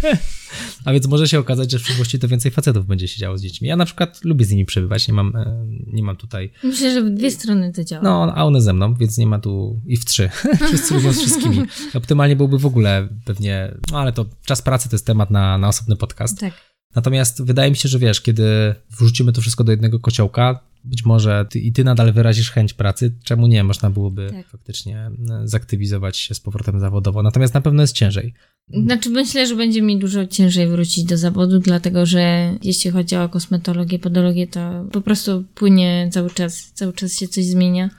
a 0.85 0.93
więc 0.93 1.07
może 1.07 1.29
się 1.29 1.39
okazać, 1.39 1.71
że 1.71 1.79
w 1.79 1.83
przyszłości 1.83 2.19
to 2.19 2.29
więcej 2.29 2.51
facetów 2.51 2.87
będzie 2.87 3.09
się 3.09 3.21
działo 3.21 3.39
z 3.39 3.43
dziećmi. 3.43 3.69
Ja 3.69 3.77
na 3.77 3.85
przykład 3.85 4.25
lubię 4.25 4.45
z 4.45 4.51
nimi 4.51 4.65
przebywać, 4.65 5.09
nie 5.09 5.15
mam, 5.15 5.37
e, 5.37 5.67
nie 5.87 6.03
mam 6.03 6.17
tutaj. 6.17 6.51
Myślę, 6.65 6.95
że 6.95 7.03
w 7.03 7.11
dwie 7.11 7.31
strony 7.31 7.73
to 7.73 7.85
działa. 7.85 8.03
No, 8.03 8.33
a 8.35 8.45
one 8.45 8.61
ze 8.61 8.73
mną, 8.73 8.95
więc 8.95 9.19
nie 9.19 9.27
ma 9.27 9.39
tu 9.39 9.81
i 9.87 9.97
w 9.97 10.05
trzy. 10.05 10.31
Wszyscy 10.67 10.95
lubią 10.95 11.13
z 11.13 11.19
wszystkimi. 11.19 11.63
Optymalnie 11.95 12.37
byłby 12.37 12.59
w 12.59 12.67
ogóle 12.67 13.09
pewnie, 13.25 13.75
no 13.93 14.01
ale 14.01 14.13
to 14.13 14.27
czas 14.45 14.63
pracy 14.63 14.89
to 14.89 14.95
jest 14.95 15.07
temat 15.07 15.31
na, 15.31 15.59
na 15.59 15.69
osobny 15.69 15.97
podcast. 15.97 16.41
Tak. 16.41 16.53
Natomiast 16.95 17.45
wydaje 17.45 17.71
mi 17.71 17.77
się, 17.77 17.89
że 17.89 17.99
wiesz, 17.99 18.21
kiedy 18.21 18.75
wrzucimy 18.99 19.33
to 19.33 19.41
wszystko 19.41 19.65
do 19.65 19.73
jednego 19.73 20.01
kociołka, 20.01 20.61
być 20.87 21.05
może 21.05 21.47
ty, 21.51 21.59
i 21.59 21.73
ty 21.73 21.85
nadal 21.85 22.13
wyrazisz 22.13 22.51
chęć 22.51 22.75
pracy, 22.75 23.15
czemu 23.25 23.47
nie? 23.47 23.65
Można 23.65 23.91
byłoby 23.91 24.31
tak. 24.31 24.47
faktycznie 24.47 24.99
e, 24.99 25.11
zaktywizować 25.45 26.17
się 26.17 26.35
z 26.35 26.41
powrotem 26.41 26.81
zawodowo. 26.81 27.23
Natomiast 27.23 27.55
na 27.55 27.61
pewno 27.61 27.83
jest 27.83 27.95
ciężej. 27.95 28.35
Znaczy 28.69 29.11
myślę, 29.11 29.47
że 29.47 29.57
będzie 29.57 29.83
mi 29.83 29.99
dużo 29.99 30.27
ciężej 30.27 30.69
wrócić 30.69 31.05
do 31.05 31.19
zawodu, 31.19 31.59
dlatego 31.59 32.07
że 32.07 32.55
jeśli 32.63 32.91
chodzi 32.91 33.17
o 33.17 33.29
kosmetologię, 33.29 33.99
podologię, 33.99 34.47
to 34.47 34.87
po 34.93 35.01
prostu 35.01 35.45
płynie 35.55 36.09
cały 36.13 36.31
czas, 36.31 36.73
cały 36.73 36.93
czas 36.93 37.19
się 37.19 37.29
coś 37.29 37.45
zmienia. 37.45 37.91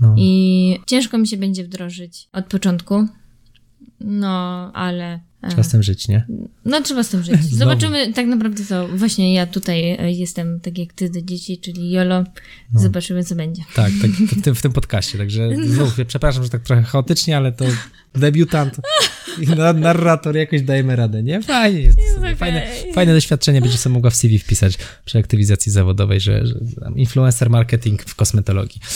No. 0.00 0.14
I 0.18 0.80
ciężko 0.86 1.18
mi 1.18 1.28
się 1.28 1.36
będzie 1.36 1.64
wdrożyć 1.64 2.28
od 2.32 2.46
początku. 2.46 3.06
No, 4.00 4.28
ale 4.72 5.20
Trzeba 5.48 5.62
z 5.62 5.68
tym 5.68 5.82
żyć, 5.82 6.08
nie? 6.08 6.26
No, 6.64 6.82
trzeba 6.82 7.02
z 7.02 7.08
tym 7.08 7.22
żyć. 7.22 7.44
Zobaczymy, 7.54 8.12
tak 8.12 8.26
naprawdę 8.26 8.64
to 8.64 8.88
właśnie 8.88 9.34
ja 9.34 9.46
tutaj 9.46 9.90
e, 9.90 10.12
jestem 10.12 10.60
tak 10.60 10.78
jak 10.78 10.92
ty 10.92 11.10
do 11.10 11.22
dzieci, 11.22 11.58
czyli 11.58 11.90
Jolo. 11.90 12.24
No. 12.72 12.80
Zobaczymy, 12.80 13.24
co 13.24 13.34
będzie. 13.34 13.62
Tak, 13.74 13.92
tak 14.02 14.10
w, 14.10 14.42
tym, 14.42 14.54
w 14.54 14.62
tym 14.62 14.72
podcaście, 14.72 15.18
także 15.18 15.48
no. 15.56 15.66
znów, 15.66 15.96
przepraszam, 16.06 16.44
że 16.44 16.50
tak 16.50 16.62
trochę 16.62 16.82
chaotycznie, 16.82 17.36
ale 17.36 17.52
to 17.52 17.64
debiutant 18.14 18.76
i 19.40 19.46
narrator 19.74 20.36
jakoś 20.36 20.62
dajemy 20.62 20.96
radę, 20.96 21.22
nie? 21.22 21.42
Fajnie 21.42 21.80
jest. 21.80 21.98
jest 21.98 22.18
okay. 22.18 22.36
fajne, 22.36 22.66
fajne 22.94 23.14
doświadczenie 23.14 23.60
będzie 23.60 23.78
sobie 23.78 23.94
mogła 23.94 24.10
w 24.10 24.16
CV 24.16 24.38
wpisać 24.38 24.78
przy 25.04 25.18
aktywizacji 25.18 25.72
zawodowej, 25.72 26.20
że, 26.20 26.46
że 26.46 26.54
influencer 26.96 27.50
marketing 27.50 28.02
w 28.02 28.14
kosmetologii. 28.14 28.80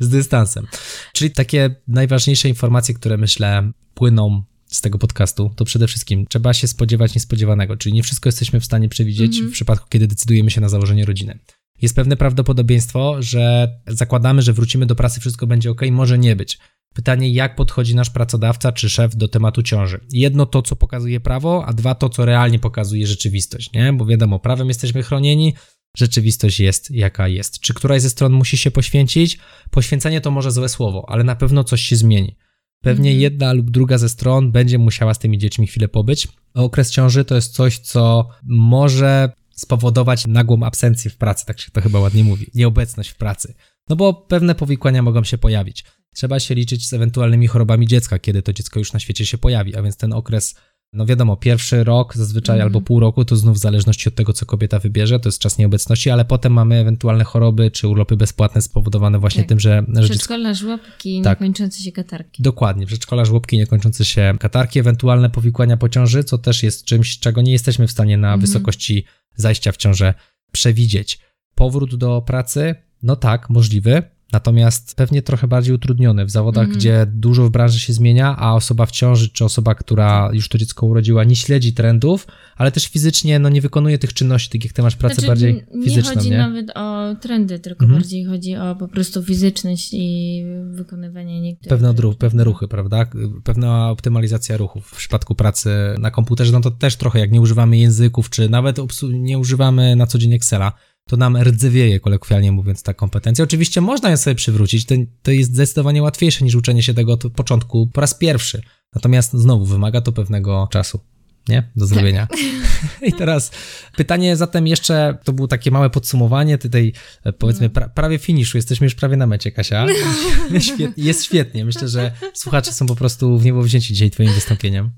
Z 0.00 0.08
dystansem. 0.08 0.66
Czyli 1.12 1.30
takie 1.30 1.74
najważniejsze 1.88 2.48
informacje, 2.48 2.94
które 2.94 3.16
myślę 3.16 3.72
płyną 3.94 4.42
z 4.66 4.80
tego 4.80 4.98
podcastu, 4.98 5.50
to 5.56 5.64
przede 5.64 5.86
wszystkim 5.86 6.26
trzeba 6.26 6.54
się 6.54 6.68
spodziewać 6.68 7.14
niespodziewanego, 7.14 7.76
czyli 7.76 7.94
nie 7.94 8.02
wszystko 8.02 8.28
jesteśmy 8.28 8.60
w 8.60 8.64
stanie 8.64 8.88
przewidzieć 8.88 9.36
mm 9.36 9.46
-hmm. 9.46 9.50
w 9.50 9.54
przypadku, 9.54 9.86
kiedy 9.88 10.06
decydujemy 10.06 10.50
się 10.50 10.60
na 10.60 10.68
założenie 10.68 11.04
rodziny. 11.04 11.38
Jest 11.82 11.96
pewne 11.96 12.16
prawdopodobieństwo, 12.16 13.22
że 13.22 13.68
zakładamy, 13.86 14.42
że 14.42 14.52
wrócimy 14.52 14.86
do 14.86 14.94
pracy, 14.94 15.20
wszystko 15.20 15.46
będzie 15.46 15.70
ok, 15.70 15.80
może 15.90 16.18
nie 16.18 16.36
być. 16.36 16.58
Pytanie, 16.94 17.32
jak 17.32 17.56
podchodzi 17.56 17.94
nasz 17.94 18.10
pracodawca 18.10 18.72
czy 18.72 18.90
szef 18.90 19.16
do 19.16 19.28
tematu 19.28 19.62
ciąży. 19.62 20.00
Jedno 20.10 20.46
to, 20.46 20.62
co 20.62 20.76
pokazuje 20.76 21.20
prawo, 21.20 21.64
a 21.66 21.72
dwa 21.72 21.94
to, 21.94 22.08
co 22.08 22.24
realnie 22.24 22.58
pokazuje 22.58 23.06
rzeczywistość, 23.06 23.72
nie? 23.72 23.92
Bo 23.92 24.06
wiadomo, 24.06 24.38
prawem 24.38 24.68
jesteśmy 24.68 25.02
chronieni, 25.02 25.54
rzeczywistość 25.96 26.60
jest 26.60 26.90
jaka 26.90 27.28
jest. 27.28 27.60
Czy 27.60 27.74
któraś 27.74 28.02
ze 28.02 28.10
stron 28.10 28.32
musi 28.32 28.56
się 28.56 28.70
poświęcić? 28.70 29.38
Poświęcenie 29.70 30.20
to 30.20 30.30
może 30.30 30.50
złe 30.50 30.68
słowo, 30.68 31.04
ale 31.08 31.24
na 31.24 31.36
pewno 31.36 31.64
coś 31.64 31.80
się 31.82 31.96
zmieni. 31.96 32.36
Pewnie 32.82 33.10
mhm. 33.10 33.20
jedna 33.20 33.52
lub 33.52 33.70
druga 33.70 33.98
ze 33.98 34.08
stron 34.08 34.52
będzie 34.52 34.78
musiała 34.78 35.14
z 35.14 35.18
tymi 35.18 35.38
dziećmi 35.38 35.66
chwilę 35.66 35.88
pobyć. 35.88 36.28
Okres 36.54 36.90
ciąży 36.90 37.24
to 37.24 37.34
jest 37.34 37.54
coś, 37.54 37.78
co 37.78 38.28
może 38.42 39.32
spowodować 39.50 40.26
nagłą 40.26 40.62
absencję 40.62 41.10
w 41.10 41.16
pracy, 41.16 41.46
tak 41.46 41.60
się 41.60 41.70
to 41.70 41.80
chyba 41.80 42.00
ładnie 42.00 42.24
mówi, 42.24 42.50
nieobecność 42.54 43.10
w 43.10 43.16
pracy. 43.16 43.54
No 43.88 43.96
bo 43.96 44.14
pewne 44.14 44.54
powikłania 44.54 45.02
mogą 45.02 45.24
się 45.24 45.38
pojawić. 45.38 45.84
Trzeba 46.14 46.40
się 46.40 46.54
liczyć 46.54 46.88
z 46.88 46.92
ewentualnymi 46.92 47.46
chorobami 47.46 47.86
dziecka, 47.86 48.18
kiedy 48.18 48.42
to 48.42 48.52
dziecko 48.52 48.78
już 48.78 48.92
na 48.92 49.00
świecie 49.00 49.26
się 49.26 49.38
pojawi, 49.38 49.76
a 49.76 49.82
więc 49.82 49.96
ten 49.96 50.12
okres 50.12 50.54
no 50.92 51.06
wiadomo, 51.06 51.36
pierwszy 51.36 51.84
rok 51.84 52.16
zazwyczaj 52.16 52.56
mm. 52.56 52.66
albo 52.66 52.80
pół 52.80 53.00
roku 53.00 53.24
to 53.24 53.36
znów 53.36 53.56
w 53.56 53.60
zależności 53.60 54.08
od 54.08 54.14
tego, 54.14 54.32
co 54.32 54.46
kobieta 54.46 54.78
wybierze, 54.78 55.20
to 55.20 55.28
jest 55.28 55.38
czas 55.38 55.58
nieobecności, 55.58 56.10
ale 56.10 56.24
potem 56.24 56.52
mamy 56.52 56.74
ewentualne 56.74 57.24
choroby 57.24 57.70
czy 57.70 57.88
urlopy 57.88 58.16
bezpłatne 58.16 58.62
spowodowane 58.62 59.18
właśnie 59.18 59.42
tak. 59.42 59.48
tym, 59.48 59.60
że... 59.60 59.84
że 59.94 60.08
przedszkola, 60.08 60.54
żłobki, 60.54 61.22
tak. 61.22 61.40
niekończące 61.40 61.82
się 61.82 61.92
katarki. 61.92 62.42
Dokładnie, 62.42 62.86
przedszkola, 62.86 63.24
żłobki, 63.24 63.58
niekończące 63.58 64.04
się 64.04 64.34
katarki, 64.40 64.78
ewentualne 64.78 65.30
powikłania 65.30 65.76
po 65.76 65.88
ciąży, 65.88 66.24
co 66.24 66.38
też 66.38 66.62
jest 66.62 66.84
czymś, 66.84 67.18
czego 67.18 67.42
nie 67.42 67.52
jesteśmy 67.52 67.86
w 67.86 67.90
stanie 67.90 68.16
na 68.16 68.28
mm. 68.28 68.40
wysokości 68.40 69.04
zajścia 69.36 69.72
w 69.72 69.76
ciążę 69.76 70.14
przewidzieć. 70.52 71.18
Powrót 71.54 71.94
do 71.94 72.22
pracy, 72.22 72.74
no 73.02 73.16
tak, 73.16 73.50
możliwy, 73.50 74.02
Natomiast 74.32 74.94
pewnie 74.96 75.22
trochę 75.22 75.48
bardziej 75.48 75.74
utrudnione 75.74 76.24
w 76.24 76.30
zawodach, 76.30 76.64
mm. 76.64 76.76
gdzie 76.76 77.06
dużo 77.14 77.44
w 77.46 77.50
branży 77.50 77.80
się 77.80 77.92
zmienia, 77.92 78.36
a 78.36 78.54
osoba 78.54 78.86
w 78.86 78.90
ciąży 78.90 79.28
czy 79.28 79.44
osoba, 79.44 79.74
która 79.74 80.30
już 80.32 80.48
to 80.48 80.58
dziecko 80.58 80.86
urodziła, 80.86 81.24
nie 81.24 81.36
śledzi 81.36 81.72
trendów, 81.72 82.26
ale 82.56 82.72
też 82.72 82.88
fizycznie 82.88 83.38
no, 83.38 83.48
nie 83.48 83.60
wykonuje 83.60 83.98
tych 83.98 84.12
czynności, 84.12 84.58
tak 84.58 84.64
jak 84.64 84.74
ty 84.74 84.82
masz 84.82 84.96
pracę 84.96 85.14
znaczy, 85.14 85.26
bardziej 85.26 85.64
fizyczną. 85.84 86.10
Nie 86.10 86.16
chodzi 86.16 86.30
nie? 86.30 86.38
nawet 86.38 86.70
o 86.74 87.14
trendy, 87.20 87.58
tylko 87.58 87.84
mm. 87.84 87.96
bardziej 87.96 88.24
chodzi 88.24 88.56
o 88.56 88.76
po 88.76 88.88
prostu 88.88 89.22
fizyczność 89.22 89.88
i 89.92 90.44
wykonywanie 90.70 91.40
niektórych. 91.40 91.68
Pewne, 91.68 91.92
ruch, 91.92 92.16
pewne 92.16 92.44
ruchy, 92.44 92.68
prawda? 92.68 93.06
Pewna 93.44 93.90
optymalizacja 93.90 94.56
ruchów. 94.56 94.86
W 94.86 94.96
przypadku 94.96 95.34
pracy 95.34 95.70
na 95.98 96.10
komputerze, 96.10 96.52
no 96.52 96.60
to 96.60 96.70
też 96.70 96.96
trochę 96.96 97.18
jak 97.18 97.32
nie 97.32 97.40
używamy 97.40 97.76
języków, 97.78 98.30
czy 98.30 98.48
nawet 98.48 98.76
nie 99.12 99.38
używamy 99.38 99.96
na 99.96 100.06
co 100.06 100.18
dzień 100.18 100.32
Excela 100.32 100.72
to 101.08 101.16
nam 101.16 101.36
rdzewieje, 101.36 102.00
kolokwialnie 102.00 102.52
mówiąc, 102.52 102.82
ta 102.82 102.94
kompetencja. 102.94 103.42
Oczywiście 103.42 103.80
można 103.80 104.10
ją 104.10 104.16
sobie 104.16 104.34
przywrócić, 104.34 104.86
to, 104.86 104.94
to 105.22 105.30
jest 105.30 105.54
zdecydowanie 105.54 106.02
łatwiejsze 106.02 106.44
niż 106.44 106.54
uczenie 106.54 106.82
się 106.82 106.94
tego 106.94 107.12
od 107.12 107.32
początku 107.32 107.86
po 107.86 108.00
raz 108.00 108.14
pierwszy. 108.14 108.62
Natomiast 108.94 109.32
znowu 109.32 109.64
wymaga 109.64 110.00
to 110.00 110.12
pewnego 110.12 110.68
czasu, 110.70 111.00
nie? 111.48 111.70
Do 111.76 111.86
zrobienia. 111.86 112.26
Tak. 112.26 112.38
I 113.08 113.12
teraz 113.12 113.50
pytanie 113.96 114.36
zatem 114.36 114.66
jeszcze, 114.66 115.18
to 115.24 115.32
było 115.32 115.48
takie 115.48 115.70
małe 115.70 115.90
podsumowanie 115.90 116.58
tej, 116.58 116.92
powiedzmy, 117.38 117.70
pra, 117.70 117.88
prawie 117.88 118.18
finiszu, 118.18 118.58
jesteśmy 118.58 118.84
już 118.84 118.94
prawie 118.94 119.16
na 119.16 119.26
mecie, 119.26 119.52
Kasia. 119.52 119.86
Jest 120.96 121.24
świetnie, 121.24 121.64
myślę, 121.64 121.88
że 121.88 122.12
słuchacze 122.34 122.72
są 122.72 122.86
po 122.86 122.96
prostu 122.96 123.38
w 123.38 123.44
niebo 123.44 123.62
wzięci 123.62 123.94
dzisiaj 123.94 124.10
twoim 124.10 124.32
wystąpieniem. 124.32 124.90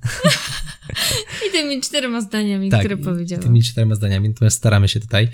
I 1.48 1.52
tymi 1.52 1.80
czterema 1.80 2.20
zdaniami, 2.20 2.70
tak, 2.70 2.80
które 2.80 2.96
powiedziałam. 2.96 3.42
tymi 3.42 3.62
czterema 3.62 3.94
zdaniami, 3.94 4.28
natomiast 4.28 4.56
staramy 4.56 4.88
się 4.88 5.00
tutaj 5.00 5.28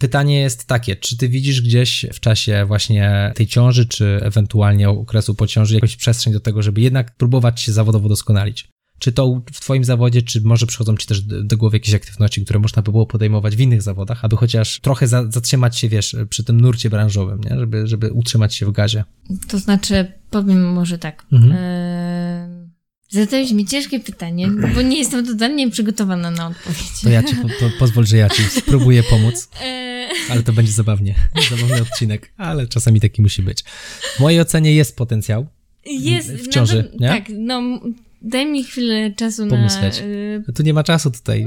Pytanie 0.00 0.40
jest 0.40 0.64
takie, 0.64 0.96
czy 0.96 1.16
ty 1.16 1.28
widzisz 1.28 1.62
gdzieś 1.62 2.06
w 2.12 2.20
czasie 2.20 2.64
właśnie 2.66 3.32
tej 3.34 3.46
ciąży, 3.46 3.86
czy 3.86 4.20
ewentualnie 4.22 4.88
okresu 4.88 5.34
po 5.34 5.46
ciąży 5.46 5.74
jakąś 5.74 5.96
przestrzeń 5.96 6.32
do 6.32 6.40
tego, 6.40 6.62
żeby 6.62 6.80
jednak 6.80 7.16
próbować 7.16 7.60
się 7.60 7.72
zawodowo 7.72 8.08
doskonalić? 8.08 8.68
Czy 8.98 9.12
to 9.12 9.42
w 9.52 9.60
twoim 9.60 9.84
zawodzie, 9.84 10.22
czy 10.22 10.40
może 10.40 10.66
przychodzą 10.66 10.96
ci 10.96 11.06
też 11.06 11.22
do 11.22 11.56
głowy 11.56 11.76
jakieś 11.76 11.94
aktywności, 11.94 12.44
które 12.44 12.58
można 12.58 12.82
by 12.82 12.90
było 12.90 13.06
podejmować 13.06 13.56
w 13.56 13.60
innych 13.60 13.82
zawodach, 13.82 14.24
aby 14.24 14.36
chociaż 14.36 14.80
trochę 14.80 15.08
za, 15.08 15.30
zatrzymać 15.30 15.78
się, 15.78 15.88
wiesz, 15.88 16.16
przy 16.30 16.44
tym 16.44 16.60
nurcie 16.60 16.90
branżowym, 16.90 17.40
nie? 17.40 17.58
Żeby, 17.58 17.86
żeby 17.86 18.12
utrzymać 18.12 18.54
się 18.54 18.66
w 18.66 18.72
gazie? 18.72 19.04
To 19.48 19.58
znaczy, 19.58 20.12
powiem 20.30 20.72
może 20.72 20.98
tak. 20.98 21.26
Mhm. 21.32 21.52
E 21.52 22.70
Zadałeś 23.10 23.52
mi 23.52 23.66
ciężkie 23.66 24.00
pytanie, 24.00 24.48
bo 24.74 24.82
nie 24.82 24.98
jestem 24.98 25.26
totalnie 25.26 25.70
przygotowana 25.70 26.30
na 26.30 26.46
odpowiedź. 26.46 27.00
To 27.02 27.08
ja 27.08 27.22
ci 27.22 27.36
po, 27.36 27.48
po, 27.48 27.70
pozwól, 27.78 28.06
że 28.06 28.16
ja 28.16 28.28
ci 28.28 28.42
spróbuję 28.42 29.02
pomóc. 29.02 29.48
Ale 30.30 30.42
to 30.42 30.52
będzie 30.52 30.72
zabawnie. 30.72 31.14
Zabawny 31.50 31.82
odcinek, 31.82 32.32
ale 32.36 32.66
czasami 32.66 33.00
taki 33.00 33.22
musi 33.22 33.42
być. 33.42 33.62
W 34.16 34.20
mojej 34.20 34.40
ocenie 34.40 34.74
jest 34.74 34.96
potencjał. 34.96 35.46
Jest. 35.86 36.32
W 36.32 36.48
ciąży, 36.48 36.76
nawet, 36.76 37.00
nie? 37.00 37.08
Tak, 37.08 37.24
no 37.38 37.80
daj 38.22 38.46
mi 38.46 38.64
chwilę 38.64 39.12
czasu 39.12 39.46
Pomyśleć. 39.46 40.00
na... 40.00 40.06
Y... 40.06 40.52
Tu 40.54 40.62
nie 40.62 40.74
ma 40.74 40.84
czasu 40.84 41.10
tutaj. 41.10 41.46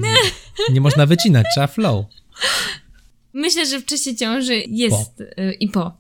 Nie 0.74 0.82
można 0.82 1.06
wycinać, 1.06 1.46
trzeba 1.54 1.68
flow. 1.68 2.06
Myślę, 3.34 3.66
że 3.66 3.80
w 3.80 3.86
czasie 3.86 4.16
ciąży 4.16 4.64
jest 4.68 5.16
po. 5.18 5.24
Y, 5.24 5.54
i 5.54 5.68
po. 5.68 5.98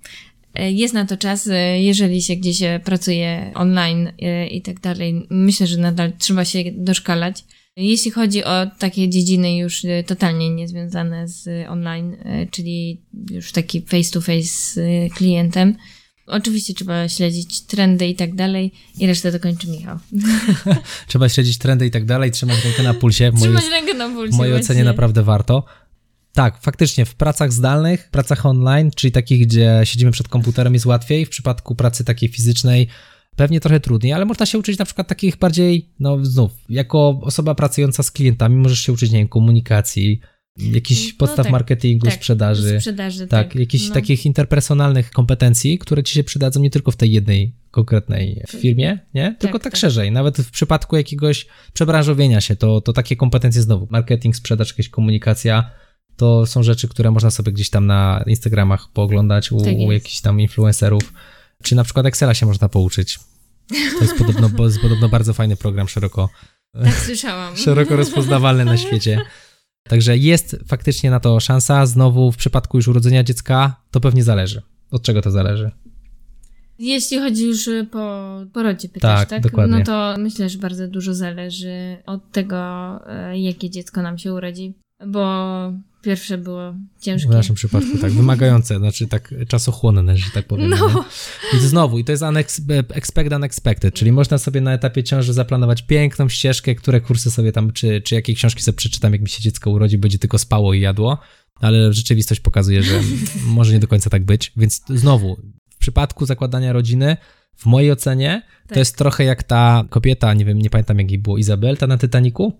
E, 0.53 0.71
jest 0.71 0.93
na 0.93 1.05
to 1.05 1.17
czas, 1.17 1.49
jeżeli 1.77 2.21
się 2.21 2.35
gdzieś 2.35 2.59
pracuje 2.83 3.51
online 3.55 4.11
i 4.51 4.61
tak 4.61 4.79
dalej. 4.79 5.27
Myślę, 5.29 5.67
że 5.67 5.77
nadal 5.77 6.13
trzeba 6.17 6.45
się 6.45 6.59
doszkalać. 6.71 7.43
Jeśli 7.75 8.11
chodzi 8.11 8.43
o 8.43 8.67
takie 8.79 9.09
dziedziny 9.09 9.57
już 9.57 9.85
totalnie 10.05 10.49
niezwiązane 10.49 11.27
z 11.27 11.67
online, 11.69 12.17
czyli 12.51 13.01
już 13.31 13.51
taki 13.51 13.81
face 13.81 14.11
to 14.11 14.21
face 14.21 14.43
z 14.43 14.79
klientem, 15.13 15.75
Oczywiście 16.27 16.73
trzeba 16.73 17.09
śledzić 17.09 17.61
trendy 17.61 18.07
i 18.07 18.15
tak 18.15 18.35
dalej 18.35 18.71
i 18.99 19.07
resztę 19.07 19.31
dokończy 19.31 19.67
Michał. 19.67 19.97
trzeba 21.07 21.29
śledzić 21.29 21.57
trendy 21.57 21.85
i 21.85 21.91
tak 21.91 22.05
dalej, 22.05 22.31
trzymać 22.31 22.63
rękę 22.65 22.83
na 22.83 22.93
pulsie. 22.93 23.31
Trzymać 23.39 23.63
rękę 23.71 23.93
na 23.93 24.09
pulsie. 24.09 24.33
W 24.33 24.37
mojej 24.37 24.55
ocenie 24.55 24.83
naprawdę 24.83 25.23
warto. 25.23 25.65
Tak, 26.33 26.61
faktycznie 26.61 27.05
w 27.05 27.15
pracach 27.15 27.53
zdalnych, 27.53 28.09
pracach 28.11 28.45
online, 28.45 28.91
czyli 28.95 29.11
takich, 29.11 29.47
gdzie 29.47 29.81
siedzimy 29.83 30.11
przed 30.11 30.27
komputerem 30.27 30.73
jest 30.73 30.85
łatwiej, 30.85 31.25
w 31.25 31.29
przypadku 31.29 31.75
pracy 31.75 32.05
takiej 32.05 32.29
fizycznej 32.29 32.87
pewnie 33.35 33.59
trochę 33.59 33.79
trudniej, 33.79 34.13
ale 34.13 34.25
można 34.25 34.45
się 34.45 34.57
uczyć 34.57 34.79
na 34.79 34.85
przykład 34.85 35.07
takich 35.07 35.37
bardziej, 35.37 35.89
no 35.99 36.25
znów, 36.25 36.51
jako 36.69 37.19
osoba 37.23 37.55
pracująca 37.55 38.03
z 38.03 38.11
klientami 38.11 38.55
możesz 38.55 38.79
się 38.79 38.93
uczyć, 38.93 39.11
nie 39.11 39.19
wiem, 39.19 39.27
komunikacji, 39.27 40.19
jakichś 40.57 41.11
no 41.11 41.17
podstaw 41.17 41.45
tak, 41.45 41.51
marketingu, 41.51 42.05
tak, 42.05 42.15
sprzedaży. 42.15 42.79
sprzedaży. 42.79 43.27
Tak, 43.27 43.47
tak 43.47 43.55
jakichś 43.55 43.87
no. 43.87 43.93
takich 43.93 44.25
interpersonalnych 44.25 45.11
kompetencji, 45.11 45.79
które 45.79 46.03
ci 46.03 46.13
się 46.13 46.23
przydadzą 46.23 46.61
nie 46.61 46.69
tylko 46.69 46.91
w 46.91 46.95
tej 46.95 47.11
jednej 47.11 47.55
konkretnej 47.71 48.43
firmie, 48.47 48.99
nie? 49.13 49.35
Tylko 49.39 49.59
tak, 49.59 49.63
tak, 49.63 49.71
tak, 49.71 49.79
szerzej. 49.79 50.11
Nawet 50.11 50.37
w 50.37 50.51
przypadku 50.51 50.95
jakiegoś 50.95 51.47
przebranżowienia 51.73 52.41
się, 52.41 52.55
to, 52.55 52.81
to 52.81 52.93
takie 52.93 53.15
kompetencje 53.15 53.61
znowu, 53.61 53.87
marketing, 53.91 54.35
sprzedaż, 54.35 54.69
jakaś 54.69 54.89
komunikacja, 54.89 55.71
to 56.15 56.45
są 56.45 56.63
rzeczy, 56.63 56.87
które 56.87 57.11
można 57.11 57.31
sobie 57.31 57.51
gdzieś 57.51 57.69
tam 57.69 57.85
na 57.85 58.23
Instagramach 58.27 58.91
pooglądać 58.93 59.51
u, 59.51 59.61
tak 59.61 59.73
u 59.77 59.91
jakichś 59.91 60.21
tam 60.21 60.39
influencerów, 60.39 61.13
czy 61.63 61.75
na 61.75 61.83
przykład 61.83 62.05
Excela 62.05 62.33
się 62.33 62.45
można 62.45 62.69
pouczyć. 62.69 63.19
To 63.69 64.01
jest 64.01 64.17
podobno, 64.17 64.49
bo 64.49 64.65
jest 64.65 64.79
podobno 64.81 65.09
bardzo 65.09 65.33
fajny 65.33 65.55
program, 65.55 65.87
szeroko 65.87 66.29
Tak 66.83 66.93
słyszałam. 66.95 67.57
szeroko 67.57 67.95
rozpoznawalne 67.95 68.65
na 68.65 68.77
świecie. 68.77 69.21
Także 69.89 70.17
jest 70.17 70.55
faktycznie 70.67 71.11
na 71.11 71.19
to 71.19 71.39
szansa. 71.39 71.85
Znowu 71.85 72.31
w 72.31 72.37
przypadku 72.37 72.77
już 72.77 72.87
urodzenia 72.87 73.23
dziecka 73.23 73.75
to 73.91 73.99
pewnie 73.99 74.23
zależy. 74.23 74.61
Od 74.91 75.01
czego 75.03 75.21
to 75.21 75.31
zależy? 75.31 75.71
Jeśli 76.79 77.19
chodzi 77.19 77.47
już 77.47 77.69
po 77.91 78.29
porodzie, 78.53 78.89
pytasz, 78.89 79.19
Tak, 79.19 79.29
tak? 79.29 79.43
dokładnie. 79.43 79.77
No 79.77 79.83
to 79.85 80.15
myślę, 80.21 80.49
że 80.49 80.57
bardzo 80.57 80.87
dużo 80.87 81.13
zależy 81.13 81.97
od 82.05 82.31
tego, 82.31 82.57
e, 83.07 83.39
jakie 83.39 83.69
dziecko 83.69 84.01
nam 84.01 84.17
się 84.17 84.33
urodzi. 84.33 84.73
Bo 85.07 85.73
pierwsze 86.03 86.37
było 86.37 86.73
ciężkie. 87.01 87.29
W 87.29 87.31
naszym 87.31 87.55
przypadku 87.55 87.97
tak, 87.97 88.11
wymagające, 88.11 88.77
znaczy 88.77 89.07
tak 89.07 89.33
czasochłonne, 89.47 90.17
że 90.17 90.31
tak 90.33 90.47
powiem. 90.47 90.69
No. 90.69 91.05
nie? 91.53 91.59
I 91.59 91.61
znowu, 91.61 91.99
i 91.99 92.03
to 92.03 92.11
jest 92.11 92.23
unex- 92.23 92.83
expect 92.89 93.33
unexpected, 93.33 93.93
czyli 93.93 94.11
można 94.11 94.37
sobie 94.37 94.61
na 94.61 94.73
etapie 94.73 95.03
ciąży 95.03 95.33
zaplanować 95.33 95.81
piękną 95.81 96.29
ścieżkę, 96.29 96.75
które 96.75 97.01
kursy 97.01 97.31
sobie 97.31 97.51
tam, 97.51 97.71
czy, 97.71 98.01
czy 98.01 98.15
jakie 98.15 98.33
książki 98.33 98.61
sobie 98.61 98.75
przeczytam, 98.75 99.11
jak 99.11 99.21
mi 99.21 99.29
się 99.29 99.41
dziecko 99.41 99.69
urodzi, 99.69 99.97
będzie 99.97 100.19
tylko 100.19 100.37
spało 100.37 100.73
i 100.73 100.81
jadło, 100.81 101.17
ale 101.59 101.93
rzeczywistość 101.93 102.41
pokazuje, 102.41 102.83
że 102.83 103.01
może 103.45 103.73
nie 103.73 103.79
do 103.79 103.87
końca 103.87 104.09
tak 104.09 104.25
być, 104.25 104.51
więc 104.57 104.81
znowu, 104.89 105.37
w 105.69 105.77
przypadku 105.77 106.25
zakładania 106.25 106.73
rodziny, 106.73 107.17
w 107.55 107.65
mojej 107.65 107.91
ocenie, 107.91 108.41
to 108.63 108.69
Tak. 108.69 108.77
jest 108.77 108.97
trochę 108.97 109.23
jak 109.23 109.43
ta 109.43 109.83
kobieta, 109.89 110.33
nie 110.33 110.45
wiem, 110.45 110.59
nie 110.59 110.69
pamiętam 110.69 110.99
jak 110.99 111.11
jej 111.11 111.19
było, 111.19 111.37
Izabel, 111.37 111.77
ta 111.77 111.87
na 111.87 111.97
Titaniku? 111.97 112.53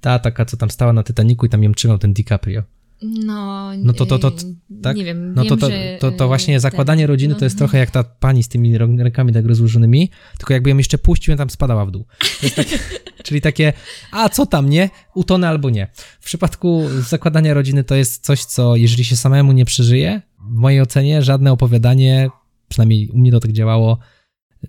Ta 0.00 0.18
taka, 0.18 0.44
co 0.44 0.56
tam 0.56 0.70
stała 0.70 0.92
na 0.92 1.02
Titaniku 1.02 1.46
i 1.46 1.48
tam 1.48 1.62
ją 1.62 1.74
trzymał 1.74 1.98
ten 1.98 2.12
DiCaprio. 2.12 2.62
No, 3.02 3.70
No 3.78 3.92
to- 3.92 4.06
to- 4.06 4.18
to- 4.18 4.28
e, 4.28 4.32
tak? 4.82 4.96
nie 4.96 5.04
wiem, 5.04 5.34
No 5.34 5.42
wiem, 5.42 5.48
to, 5.48 5.56
to, 5.56 5.70
że, 5.70 5.96
to, 6.00 6.10
to 6.12 6.24
e, 6.24 6.26
właśnie 6.26 6.60
zakładanie 6.60 7.02
ten- 7.02 7.10
rodziny 7.10 7.34
no, 7.34 7.38
to 7.38 7.44
jest 7.46 7.58
trochę 7.58 7.78
jak 7.78 7.90
ta 7.90 8.04
pani 8.04 8.42
z 8.42 8.48
tymi 8.48 8.78
rękami 8.78 9.32
tak 9.32 9.46
rozłożonymi, 9.46 10.10
tylko 10.38 10.54
jakby 10.54 10.70
ją 10.70 10.76
jeszcze 10.76 10.98
puścił, 10.98 11.36
tam 11.36 11.50
spadała 11.50 11.86
w 11.86 11.90
dół. 11.90 12.06
To 12.42 12.50
takie, 12.56 12.78
czyli 13.24 13.40
takie, 13.40 13.72
a 14.12 14.28
co 14.28 14.46
tam, 14.46 14.70
nie? 14.70 14.90
Utonę 15.14 15.48
albo 15.48 15.70
nie. 15.70 15.88
W 16.20 16.24
przypadku 16.24 16.82
zakładania 17.08 17.54
rodziny 17.54 17.84
to 17.84 17.94
jest 17.94 18.24
coś, 18.24 18.44
co 18.44 18.76
jeżeli 18.76 19.04
się 19.04 19.16
samemu 19.16 19.52
nie 19.52 19.64
przeżyje, 19.64 20.22
w 20.50 20.54
mojej 20.54 20.80
ocenie 20.80 21.22
żadne 21.22 21.52
opowiadanie, 21.52 22.28
przynajmniej 22.68 23.08
u 23.08 23.18
mnie 23.18 23.32
to 23.32 23.40
tak 23.40 23.52
działało, 23.52 23.98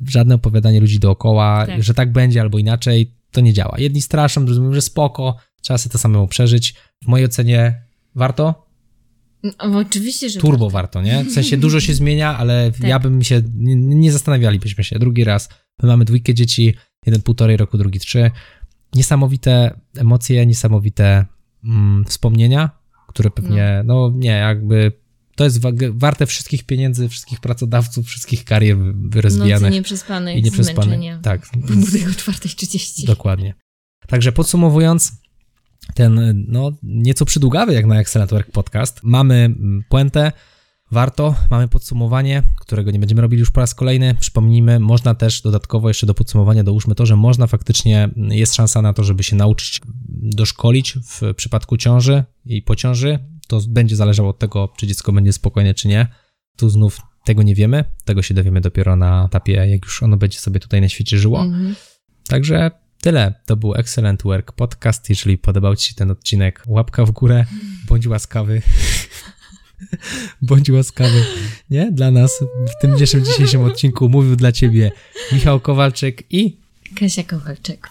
żadne 0.07 0.35
opowiadanie 0.35 0.79
ludzi 0.79 0.99
dookoła, 0.99 1.65
Tak. 1.65 1.83
że 1.83 1.93
tak 1.93 2.11
będzie 2.11 2.41
albo 2.41 2.57
inaczej, 2.59 3.13
to 3.31 3.41
nie 3.41 3.53
działa. 3.53 3.75
Jedni 3.79 4.01
straszą, 4.01 4.45
drudzy 4.45 4.61
mówią, 4.61 4.73
że 4.73 4.81
spoko, 4.81 5.35
trzeba 5.61 5.77
sobie 5.77 5.91
to 5.93 5.97
samemu 5.97 6.27
przeżyć. 6.27 6.73
W 7.03 7.07
mojej 7.07 7.25
ocenie 7.25 7.81
warto, 8.19 8.69
No, 9.43 9.53
oczywiście, 9.79 10.29
że 10.29 10.39
turbo 10.39 10.69
warto. 10.69 10.99
warto, 10.99 11.01
nie? 11.01 11.23
W 11.25 11.31
sensie 11.33 11.57
dużo 11.65 11.79
się 11.79 11.93
zmienia, 11.93 12.37
ale 12.37 12.71
Tak. 12.71 12.87
ja 12.89 12.99
bym 12.99 13.23
się, 13.23 13.41
nie, 13.55 13.75
nie 13.75 14.11
zastanawialibyśmy 14.11 14.83
się 14.83 14.99
drugi 14.99 15.23
raz. 15.23 15.49
My 15.83 15.87
mamy 15.89 16.05
dwójkę 16.05 16.33
dzieci, 16.33 16.73
jeden 17.05 17.21
półtorej 17.21 17.57
roku, 17.57 17.77
drugi 17.77 17.99
trzy. 17.99 18.31
Niesamowite 18.95 19.79
emocje, 19.97 20.45
niesamowite 20.45 21.25
mm, 21.63 22.05
wspomnienia, 22.05 22.69
które 23.07 23.31
pewnie, 23.31 23.81
no. 23.85 24.11
nie, 24.15 24.29
jakby 24.31 24.91
to 25.35 25.43
jest 25.43 25.61
wa- 25.61 25.71
warte 25.93 26.25
wszystkich 26.25 26.63
pieniędzy, 26.65 27.09
wszystkich 27.09 27.39
pracodawców, 27.39 28.05
wszystkich 28.07 28.43
karier 28.45 28.77
wy- 28.77 29.21
Nocy 29.23 29.69
nieprzespanych, 29.69 30.37
i 30.37 30.43
nieprzespanych. 30.43 31.21
Tak, 31.21 31.49
budynku 31.85 32.11
4.30. 32.11 33.05
Dokładnie. 33.05 33.53
Także 34.07 34.31
podsumowując, 34.31 35.11
ten 35.93 36.43
no, 36.47 36.71
nieco 36.83 37.25
przydługawy 37.25 37.73
jak 37.73 37.85
na 37.85 37.99
Excellent 37.99 38.31
Work 38.31 38.51
podcast, 38.51 38.99
mamy 39.03 39.55
puentę, 39.89 40.31
warto, 40.91 41.35
mamy 41.49 41.67
podsumowanie, 41.67 42.43
którego 42.59 42.91
nie 42.91 42.99
będziemy 42.99 43.21
robili 43.21 43.39
już 43.39 43.51
po 43.51 43.59
raz 43.59 43.75
kolejny. 43.75 44.15
Przypomnijmy, 44.19 44.79
można 44.79 45.15
też 45.15 45.41
dodatkowo 45.41 45.87
jeszcze 45.87 46.07
do 46.07 46.13
podsumowania 46.13 46.63
dołóżmy 46.63 46.95
to, 46.95 47.05
że 47.05 47.15
można 47.15 47.47
faktycznie, 47.47 48.09
jest 48.15 48.55
szansa 48.55 48.81
na 48.81 48.93
to, 48.93 49.03
żeby 49.03 49.23
się 49.23 49.35
nauczyć 49.35 49.81
doszkolić 50.09 50.97
w 51.03 51.33
przypadku 51.35 51.77
ciąży 51.77 52.23
i 52.45 52.61
po 52.61 52.75
ciąży. 52.75 53.19
To 53.47 53.61
będzie 53.69 53.95
zależało 53.95 54.29
od 54.29 54.39
tego, 54.39 54.73
czy 54.77 54.87
dziecko 54.87 55.11
będzie 55.11 55.33
spokojne, 55.33 55.73
czy 55.73 55.87
nie. 55.87 56.07
Tu 56.57 56.69
znów 56.69 57.01
tego 57.25 57.43
nie 57.43 57.55
wiemy, 57.55 57.83
tego 58.05 58.21
się 58.21 58.33
dowiemy 58.33 58.61
dopiero 58.61 58.95
na 58.95 59.25
etapie, 59.25 59.53
jak 59.53 59.85
już 59.85 60.03
ono 60.03 60.17
będzie 60.17 60.39
sobie 60.39 60.59
tutaj 60.59 60.81
na 60.81 60.89
świecie 60.89 61.17
żyło. 61.17 61.41
Mhm. 61.41 61.75
Także 62.27 62.71
tyle. 63.01 63.33
To 63.45 63.55
był 63.55 63.75
Excellent 63.75 64.23
Work 64.23 64.51
Podcast. 64.51 65.09
Jeżeli 65.09 65.37
podobał 65.37 65.75
Ci 65.75 65.89
się 65.89 65.95
ten 65.95 66.11
odcinek, 66.11 66.63
łapka 66.67 67.05
w 67.05 67.11
górę, 67.11 67.45
bądź 67.87 68.07
łaskawy. 68.07 68.61
bądź 70.41 70.69
łaskawy, 70.69 71.25
nie? 71.69 71.91
Dla 71.91 72.11
nas 72.11 72.43
w 72.77 72.81
tym 72.81 72.93
dzisiejszym, 72.93 73.25
dzisiejszym 73.25 73.61
odcinku 73.61 74.09
mówił 74.09 74.35
dla 74.35 74.51
Ciebie 74.51 74.91
Michał 75.31 75.59
Kowalczyk 75.59 76.23
i 76.29 76.57
Kasia 76.95 77.23
Kowalczyk. 77.23 77.89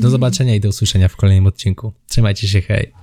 do 0.00 0.10
zobaczenia 0.10 0.54
i 0.54 0.60
do 0.60 0.68
usłyszenia 0.68 1.08
w 1.08 1.16
kolejnym 1.16 1.46
odcinku. 1.46 1.92
Trzymajcie 2.08 2.48
się, 2.48 2.60
hej. 2.60 3.01